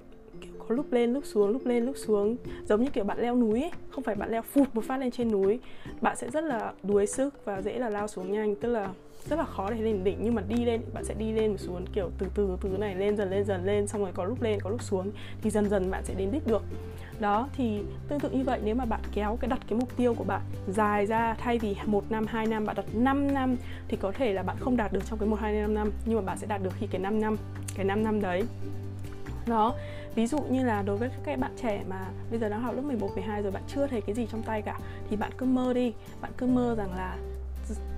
kiểu 0.42 0.52
có 0.68 0.76
lúc 0.76 0.92
lên 0.92 1.14
lúc 1.14 1.26
xuống 1.26 1.50
lúc 1.50 1.66
lên 1.66 1.86
lúc 1.86 1.96
xuống. 1.98 2.36
Giống 2.66 2.84
như 2.84 2.90
kiểu 2.90 3.04
bạn 3.04 3.20
leo 3.20 3.36
núi 3.36 3.62
ấy. 3.62 3.72
không 3.90 4.04
phải 4.04 4.16
bạn 4.16 4.32
leo 4.32 4.42
phụt 4.42 4.68
một 4.74 4.84
phát 4.84 4.98
lên 4.98 5.12
trên 5.12 5.32
núi. 5.32 5.60
Bạn 6.02 6.16
sẽ 6.16 6.30
rất 6.30 6.44
là 6.44 6.74
đuối 6.84 7.08
sức 7.08 7.46
và 7.46 7.62
dễ 7.62 7.80
là 7.80 7.90
lao 7.90 8.08
xuống 8.08 8.32
nhanh. 8.32 8.56
Tức 8.56 8.70
là 8.70 8.90
rất 9.30 9.40
là 9.40 9.46
khó 9.46 9.70
để 9.70 9.82
lên 9.82 10.04
đỉnh 10.04 10.18
nhưng 10.22 10.36
mà 10.36 10.42
đi 10.48 10.66
lên 10.66 10.82
bạn 10.94 11.06
sẽ 11.06 11.14
đi 11.14 11.32
lên 11.32 11.52
và 11.52 11.58
xuống 11.58 11.86
kiểu 11.94 12.12
từ 12.18 12.28
từ 12.36 12.58
từ 12.62 12.70
này 12.70 12.96
lên 12.96 13.18
dần 13.18 13.30
lên 13.30 13.46
dần 13.46 13.66
lên 13.66 13.88
xong 13.88 14.02
rồi 14.02 14.12
có 14.14 14.26
lúc 14.26 14.42
lên 14.42 14.60
có 14.62 14.70
lúc 14.70 14.84
xuống 14.84 15.12
thì 15.42 15.50
dần 15.50 15.70
dần 15.70 15.92
bạn 15.92 16.04
sẽ 16.06 16.14
đến 16.14 16.32
đích 16.32 16.48
được. 16.48 16.64
Đó 17.20 17.50
thì 17.58 17.84
tương 18.08 18.20
tự 18.20 18.30
như 18.30 18.44
vậy 18.44 18.60
nếu 18.64 18.76
mà 18.76 18.86
bạn 18.86 19.02
kéo 19.14 19.38
cái 19.42 19.50
đặt 19.50 19.60
cái 19.68 19.80
mục 19.80 19.98
tiêu 19.98 20.14
của 20.14 20.24
bạn 20.24 20.42
dài 20.68 21.06
ra 21.06 21.34
thay 21.34 21.60
vì 21.60 21.76
một 21.86 22.04
năm 22.10 22.26
hai 22.28 22.46
năm 22.46 22.66
bạn 22.66 22.76
đặt 22.76 22.86
5 22.94 23.34
năm 23.34 23.56
thì 23.88 23.98
có 23.98 24.12
thể 24.12 24.34
là 24.34 24.44
bạn 24.44 24.58
không 24.60 24.78
đạt 24.78 24.94
được 24.94 25.06
trong 25.06 25.20
cái 25.20 25.30
một 25.30 25.40
hai 25.40 25.54
năm 25.54 25.74
năm 25.74 25.92
nhưng 26.06 26.16
mà 26.16 26.22
bạn 26.22 26.38
sẽ 26.38 26.48
đạt 26.48 26.64
được 26.64 26.74
khi 26.80 26.88
cái 26.88 27.02
5 27.02 27.22
năm 27.22 27.38
cái 27.76 27.86
5 27.86 28.04
năm 28.04 28.22
đấy. 28.22 28.44
Đó 29.48 29.76
ví 30.16 30.28
dụ 30.28 30.40
như 30.40 30.64
là 30.64 30.82
đối 30.82 30.98
với 30.98 31.10
các 31.24 31.40
bạn 31.40 31.52
trẻ 31.62 31.84
mà 31.90 32.08
bây 32.30 32.40
giờ 32.40 32.50
đang 32.50 32.62
học 32.62 32.76
lớp 32.76 32.82
11, 32.82 33.10
12 33.16 33.42
rồi 33.42 33.52
bạn 33.52 33.64
chưa 33.68 33.88
thấy 33.88 34.02
cái 34.02 34.16
gì 34.16 34.28
trong 34.32 34.44
tay 34.44 34.62
cả 34.62 34.80
thì 35.10 35.16
bạn 35.16 35.32
cứ 35.38 35.46
mơ 35.46 35.74
đi 35.74 35.94
bạn 36.22 36.32
cứ 36.38 36.48
mơ 36.48 36.76
rằng 36.78 36.94
là 36.96 37.18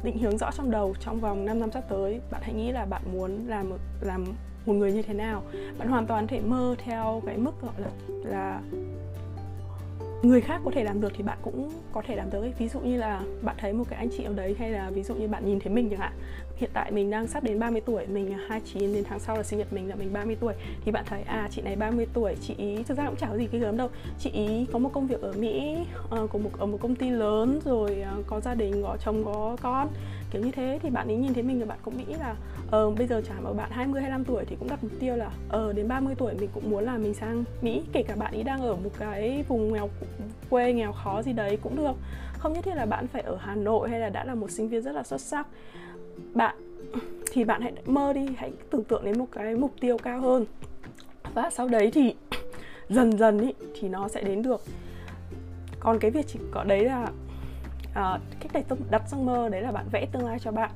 định 0.03 0.17
hướng 0.19 0.37
rõ 0.37 0.51
trong 0.51 0.71
đầu 0.71 0.95
trong 0.99 1.19
vòng 1.19 1.45
5 1.45 1.59
năm 1.59 1.71
sắp 1.71 1.83
tới. 1.89 2.21
Bạn 2.31 2.41
hãy 2.43 2.53
nghĩ 2.53 2.71
là 2.71 2.85
bạn 2.85 3.01
muốn 3.13 3.47
làm 3.47 3.71
làm 4.01 4.25
một 4.65 4.73
người 4.73 4.93
như 4.93 5.01
thế 5.01 5.13
nào. 5.13 5.43
Bạn 5.77 5.87
hoàn 5.87 6.07
toàn 6.07 6.27
thể 6.27 6.41
mơ 6.41 6.75
theo 6.77 7.21
cái 7.25 7.37
mức 7.37 7.51
gọi 7.61 7.73
là 7.77 7.89
là 8.25 8.61
người 10.23 10.41
khác 10.41 10.61
có 10.65 10.71
thể 10.71 10.83
làm 10.83 11.01
được 11.01 11.11
thì 11.17 11.23
bạn 11.23 11.37
cũng 11.41 11.71
có 11.91 12.01
thể 12.07 12.15
làm 12.15 12.29
được 12.29 12.45
ví 12.59 12.67
dụ 12.67 12.79
như 12.79 12.97
là 12.97 13.21
bạn 13.41 13.55
thấy 13.59 13.73
một 13.73 13.83
cái 13.89 13.99
anh 13.99 14.09
chị 14.17 14.23
ở 14.23 14.33
đấy 14.33 14.55
hay 14.59 14.69
là 14.69 14.89
ví 14.89 15.03
dụ 15.03 15.15
như 15.15 15.27
bạn 15.27 15.45
nhìn 15.45 15.59
thấy 15.59 15.73
mình 15.73 15.89
chẳng 15.89 15.99
hạn. 15.99 16.13
Hiện 16.55 16.69
tại 16.73 16.91
mình 16.91 17.09
đang 17.09 17.27
sắp 17.27 17.43
đến 17.43 17.59
30 17.59 17.81
tuổi 17.85 18.05
mình 18.07 18.37
29 18.47 18.93
đến 18.93 19.03
tháng 19.09 19.19
sau 19.19 19.37
là 19.37 19.43
sinh 19.43 19.59
nhật 19.59 19.73
mình 19.73 19.89
là 19.89 19.95
mình 19.95 20.13
30 20.13 20.37
tuổi. 20.39 20.53
Thì 20.85 20.91
bạn 20.91 21.05
thấy 21.07 21.21
à 21.21 21.47
chị 21.51 21.61
này 21.61 21.75
30 21.75 22.07
tuổi 22.13 22.35
chị 22.41 22.53
ý 22.57 22.83
thực 22.83 22.97
ra 22.97 23.05
cũng 23.05 23.15
chả 23.15 23.27
có 23.27 23.37
gì 23.37 23.47
cái 23.51 23.61
gớm 23.61 23.77
đâu. 23.77 23.89
Chị 24.19 24.29
ý 24.29 24.65
có 24.71 24.79
một 24.79 24.89
công 24.93 25.07
việc 25.07 25.21
ở 25.21 25.33
Mỹ 25.33 25.77
uh, 26.23 26.29
của 26.29 26.37
một 26.37 26.49
ở 26.57 26.65
một 26.65 26.77
công 26.81 26.95
ty 26.95 27.09
lớn 27.09 27.59
rồi 27.65 28.03
uh, 28.19 28.27
có 28.27 28.39
gia 28.39 28.53
đình 28.53 28.83
có 28.83 28.97
chồng 29.05 29.25
có 29.25 29.57
con 29.61 29.87
kiểu 30.31 30.41
như 30.41 30.51
thế 30.51 30.79
thì 30.83 30.89
bạn 30.89 31.07
ấy 31.07 31.17
nhìn 31.17 31.33
thấy 31.33 31.43
mình 31.43 31.59
thì 31.59 31.65
bạn 31.65 31.77
cũng 31.81 31.97
nghĩ 31.97 32.13
là 32.19 32.35
ờ 32.71 32.89
bây 32.89 33.07
giờ 33.07 33.21
chả 33.27 33.33
mà 33.43 33.53
bạn 33.53 33.71
20 33.71 34.01
25 34.01 34.25
tuổi 34.25 34.45
thì 34.45 34.55
cũng 34.59 34.69
đặt 34.69 34.83
mục 34.83 34.91
tiêu 34.99 35.15
là 35.15 35.29
ờ 35.49 35.73
đến 35.73 35.87
30 35.87 36.15
tuổi 36.15 36.33
mình 36.39 36.49
cũng 36.53 36.71
muốn 36.71 36.83
là 36.83 36.97
mình 36.97 37.13
sang 37.13 37.43
Mỹ 37.61 37.83
kể 37.93 38.03
cả 38.07 38.15
bạn 38.15 38.33
ấy 38.33 38.43
đang 38.43 38.61
ở 38.61 38.75
một 38.75 38.89
cái 38.99 39.43
vùng 39.47 39.73
nghèo 39.73 39.89
quê 40.49 40.73
nghèo 40.73 40.91
khó 40.91 41.21
gì 41.21 41.33
đấy 41.33 41.57
cũng 41.61 41.75
được. 41.75 41.95
Không 42.37 42.53
nhất 42.53 42.63
thiết 42.63 42.75
là 42.75 42.85
bạn 42.85 43.07
phải 43.07 43.21
ở 43.21 43.37
Hà 43.39 43.55
Nội 43.55 43.89
hay 43.89 43.99
là 43.99 44.09
đã 44.09 44.25
là 44.25 44.35
một 44.35 44.51
sinh 44.51 44.69
viên 44.69 44.81
rất 44.81 44.91
là 44.91 45.03
xuất 45.03 45.21
sắc. 45.21 45.47
Bạn 46.33 46.55
thì 47.31 47.43
bạn 47.43 47.61
hãy 47.61 47.73
mơ 47.85 48.13
đi 48.13 48.27
hãy 48.37 48.51
tưởng 48.69 48.83
tượng 48.83 49.05
đến 49.05 49.19
một 49.19 49.27
cái 49.31 49.55
mục 49.55 49.71
tiêu 49.79 49.97
cao 49.97 50.21
hơn. 50.21 50.45
Và 51.33 51.49
sau 51.49 51.67
đấy 51.67 51.91
thì 51.93 52.15
dần 52.89 53.17
dần 53.17 53.39
ý, 53.39 53.53
thì 53.79 53.89
nó 53.89 54.07
sẽ 54.07 54.21
đến 54.21 54.41
được. 54.41 54.61
Còn 55.79 55.99
cái 55.99 56.11
việc 56.11 56.27
chỉ 56.27 56.39
có 56.51 56.63
đấy 56.63 56.85
là 56.85 57.07
uh, 57.99 58.21
cách 58.39 58.51
để 58.53 58.63
đặt 58.89 59.09
giấc 59.09 59.17
mơ 59.17 59.49
đấy 59.49 59.61
là 59.61 59.71
bạn 59.71 59.85
vẽ 59.91 60.05
tương 60.11 60.25
lai 60.25 60.39
cho 60.39 60.51
bạn. 60.51 60.71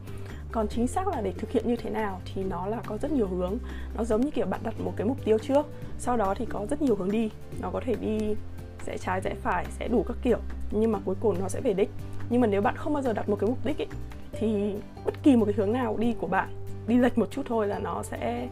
Còn 0.51 0.67
chính 0.67 0.87
xác 0.87 1.07
là 1.07 1.21
để 1.21 1.31
thực 1.31 1.51
hiện 1.51 1.67
như 1.67 1.75
thế 1.75 1.89
nào 1.89 2.21
thì 2.33 2.43
nó 2.43 2.65
là 2.65 2.81
có 2.85 2.97
rất 2.97 3.11
nhiều 3.11 3.27
hướng. 3.27 3.57
Nó 3.97 4.03
giống 4.03 4.21
như 4.21 4.31
kiểu 4.31 4.45
bạn 4.45 4.59
đặt 4.63 4.73
một 4.79 4.93
cái 4.95 5.07
mục 5.07 5.17
tiêu 5.25 5.37
trước 5.37 5.65
sau 5.97 6.17
đó 6.17 6.33
thì 6.37 6.45
có 6.45 6.65
rất 6.69 6.81
nhiều 6.81 6.95
hướng 6.95 7.11
đi. 7.11 7.29
Nó 7.61 7.69
có 7.71 7.81
thể 7.85 7.95
đi 8.01 8.35
sẽ 8.83 8.97
trái 8.97 9.21
rẽ 9.21 9.35
phải 9.41 9.65
sẽ 9.79 9.87
đủ 9.87 10.03
các 10.07 10.17
kiểu 10.21 10.37
nhưng 10.71 10.91
mà 10.91 10.99
cuối 11.05 11.15
cùng 11.19 11.39
nó 11.39 11.49
sẽ 11.49 11.61
về 11.61 11.73
đích. 11.73 11.89
Nhưng 12.29 12.41
mà 12.41 12.47
nếu 12.47 12.61
bạn 12.61 12.75
không 12.77 12.93
bao 12.93 13.03
giờ 13.03 13.13
đặt 13.13 13.29
một 13.29 13.35
cái 13.39 13.49
mục 13.49 13.65
đích 13.65 13.77
ấy, 13.77 13.87
thì 14.31 14.73
bất 15.05 15.13
kỳ 15.23 15.35
một 15.35 15.45
cái 15.45 15.53
hướng 15.57 15.73
nào 15.73 15.97
đi 15.97 16.15
của 16.19 16.27
bạn 16.27 16.49
đi 16.87 16.97
lệch 16.97 17.17
một 17.17 17.31
chút 17.31 17.41
thôi 17.45 17.67
là 17.67 17.79
nó 17.79 18.03
sẽ 18.03 18.47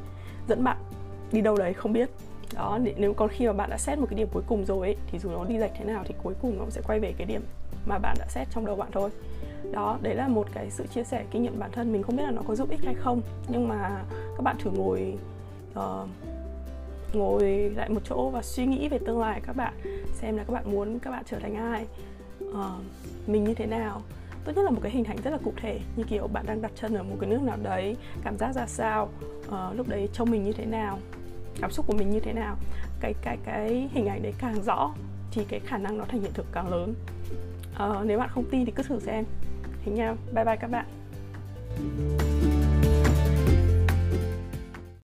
dẫn 0.48 0.64
bạn 0.64 0.78
đi 1.32 1.42
đâu 1.42 1.58
đấy 1.58 1.74
không 1.74 1.94
biết. 1.94 2.10
Đó 2.56 2.80
nếu 2.98 3.14
còn 3.14 3.30
khi 3.30 3.48
mà 3.48 3.54
bạn 3.54 3.70
đã 3.70 3.78
xét 3.78 4.00
một 4.00 4.06
cái 4.10 4.18
điểm 4.18 4.28
cuối 4.34 4.44
cùng 4.48 4.66
rồi 4.66 4.88
ấy, 4.88 4.96
thì 5.08 5.20
dù 5.20 5.30
nó 5.30 5.46
đi 5.46 5.58
lệch 5.58 5.72
thế 5.78 5.86
nào 5.86 6.04
thì 6.08 6.16
cuối 6.24 6.34
cùng 6.42 6.58
nó 6.58 6.66
sẽ 6.70 6.82
quay 6.88 7.00
về 7.00 7.14
cái 7.18 7.28
điểm 7.28 7.42
mà 7.88 7.98
bạn 7.98 8.16
đã 8.20 8.26
xét 8.30 8.48
trong 8.52 8.66
đầu 8.66 8.76
bạn 8.76 8.90
thôi. 8.92 9.10
Đó 9.72 9.98
đấy 10.02 10.16
là 10.16 10.28
một 10.28 10.48
cái 10.54 10.70
sự 10.72 10.88
chia 10.88 11.04
sẻ 11.04 11.26
kinh 11.32 11.44
nghiệm 11.44 11.60
bản 11.60 11.72
thân. 11.72 11.94
Mình 11.94 12.04
không 12.04 12.16
biết 12.16 12.24
là 12.24 12.32
nó 12.32 12.42
có 12.48 12.56
giúp 12.56 12.70
ích 12.70 12.86
hay 12.86 12.94
không 12.94 13.22
nhưng 13.48 13.68
mà 13.68 14.04
các 14.38 14.44
bạn 14.44 14.56
thử 14.60 14.72
ngồi 14.72 15.18
uh, 15.80 16.10
ngồi 17.14 17.72
lại 17.76 17.90
một 17.90 18.02
chỗ 18.04 18.30
và 18.30 18.42
suy 18.42 18.66
nghĩ 18.66 18.88
về 18.88 18.98
tương 19.06 19.20
lai. 19.20 19.42
Các 19.46 19.56
bạn 19.56 19.74
xem 20.14 20.38
là 20.38 20.44
các 20.44 20.54
bạn 20.54 20.72
muốn 20.72 21.00
các 21.00 21.12
bạn 21.12 21.24
trở 21.26 21.40
thành 21.40 21.56
ai 21.56 21.86
uh, 22.50 22.56
mình 23.28 23.44
như 23.44 23.54
thế 23.54 23.66
nào. 23.66 24.02
Tốt 24.46 24.52
nhất 24.56 24.64
là 24.64 24.70
một 24.70 24.80
cái 24.84 24.92
hình 24.92 25.04
ảnh 25.04 25.18
rất 25.24 25.32
là 25.32 25.38
cụ 25.44 25.54
thể 25.62 25.80
như 25.96 26.04
kiểu 26.04 26.28
bạn 26.28 26.46
đang 26.46 26.62
đặt 26.62 26.72
chân 26.76 26.94
ở 26.94 27.04
một 27.04 27.16
cái 27.20 27.30
nước 27.30 27.42
nào 27.42 27.58
đấy 27.64 27.98
cảm 28.24 28.38
giác 28.38 28.56
ra 28.56 28.66
sao 28.68 29.10
uh, 29.48 29.76
lúc 29.76 29.88
đấy 29.88 30.10
trông 30.14 30.32
mình 30.32 30.44
như 30.44 30.54
thế 30.54 30.66
nào 30.66 31.00
cảm 31.62 31.72
xúc 31.72 31.88
của 31.88 31.94
mình 31.98 32.10
như 32.10 32.20
thế 32.20 32.34
nào. 32.34 32.56
Cái 33.00 33.14
cái 33.22 33.38
cái 33.46 33.90
hình 33.92 34.08
ảnh 34.08 34.24
đấy 34.24 34.34
càng 34.38 34.64
rõ 34.64 34.94
thì 35.32 35.46
cái 35.50 35.60
khả 35.60 35.78
năng 35.78 35.98
nó 35.98 36.06
thành 36.08 36.22
hiện 36.22 36.32
thực 36.34 36.46
càng 36.52 36.70
lớn 36.70 36.94
uh, 37.84 38.06
nếu 38.06 38.20
bạn 38.20 38.30
không 38.34 38.46
tin 38.52 38.66
thì 38.66 38.72
cứ 38.72 38.84
thử 38.84 39.00
xem. 39.00 39.26
Thế 39.86 39.92
nha 39.92 40.16
bye 40.34 40.46
bye 40.46 40.56
các 40.56 40.72
bạn. 40.72 42.27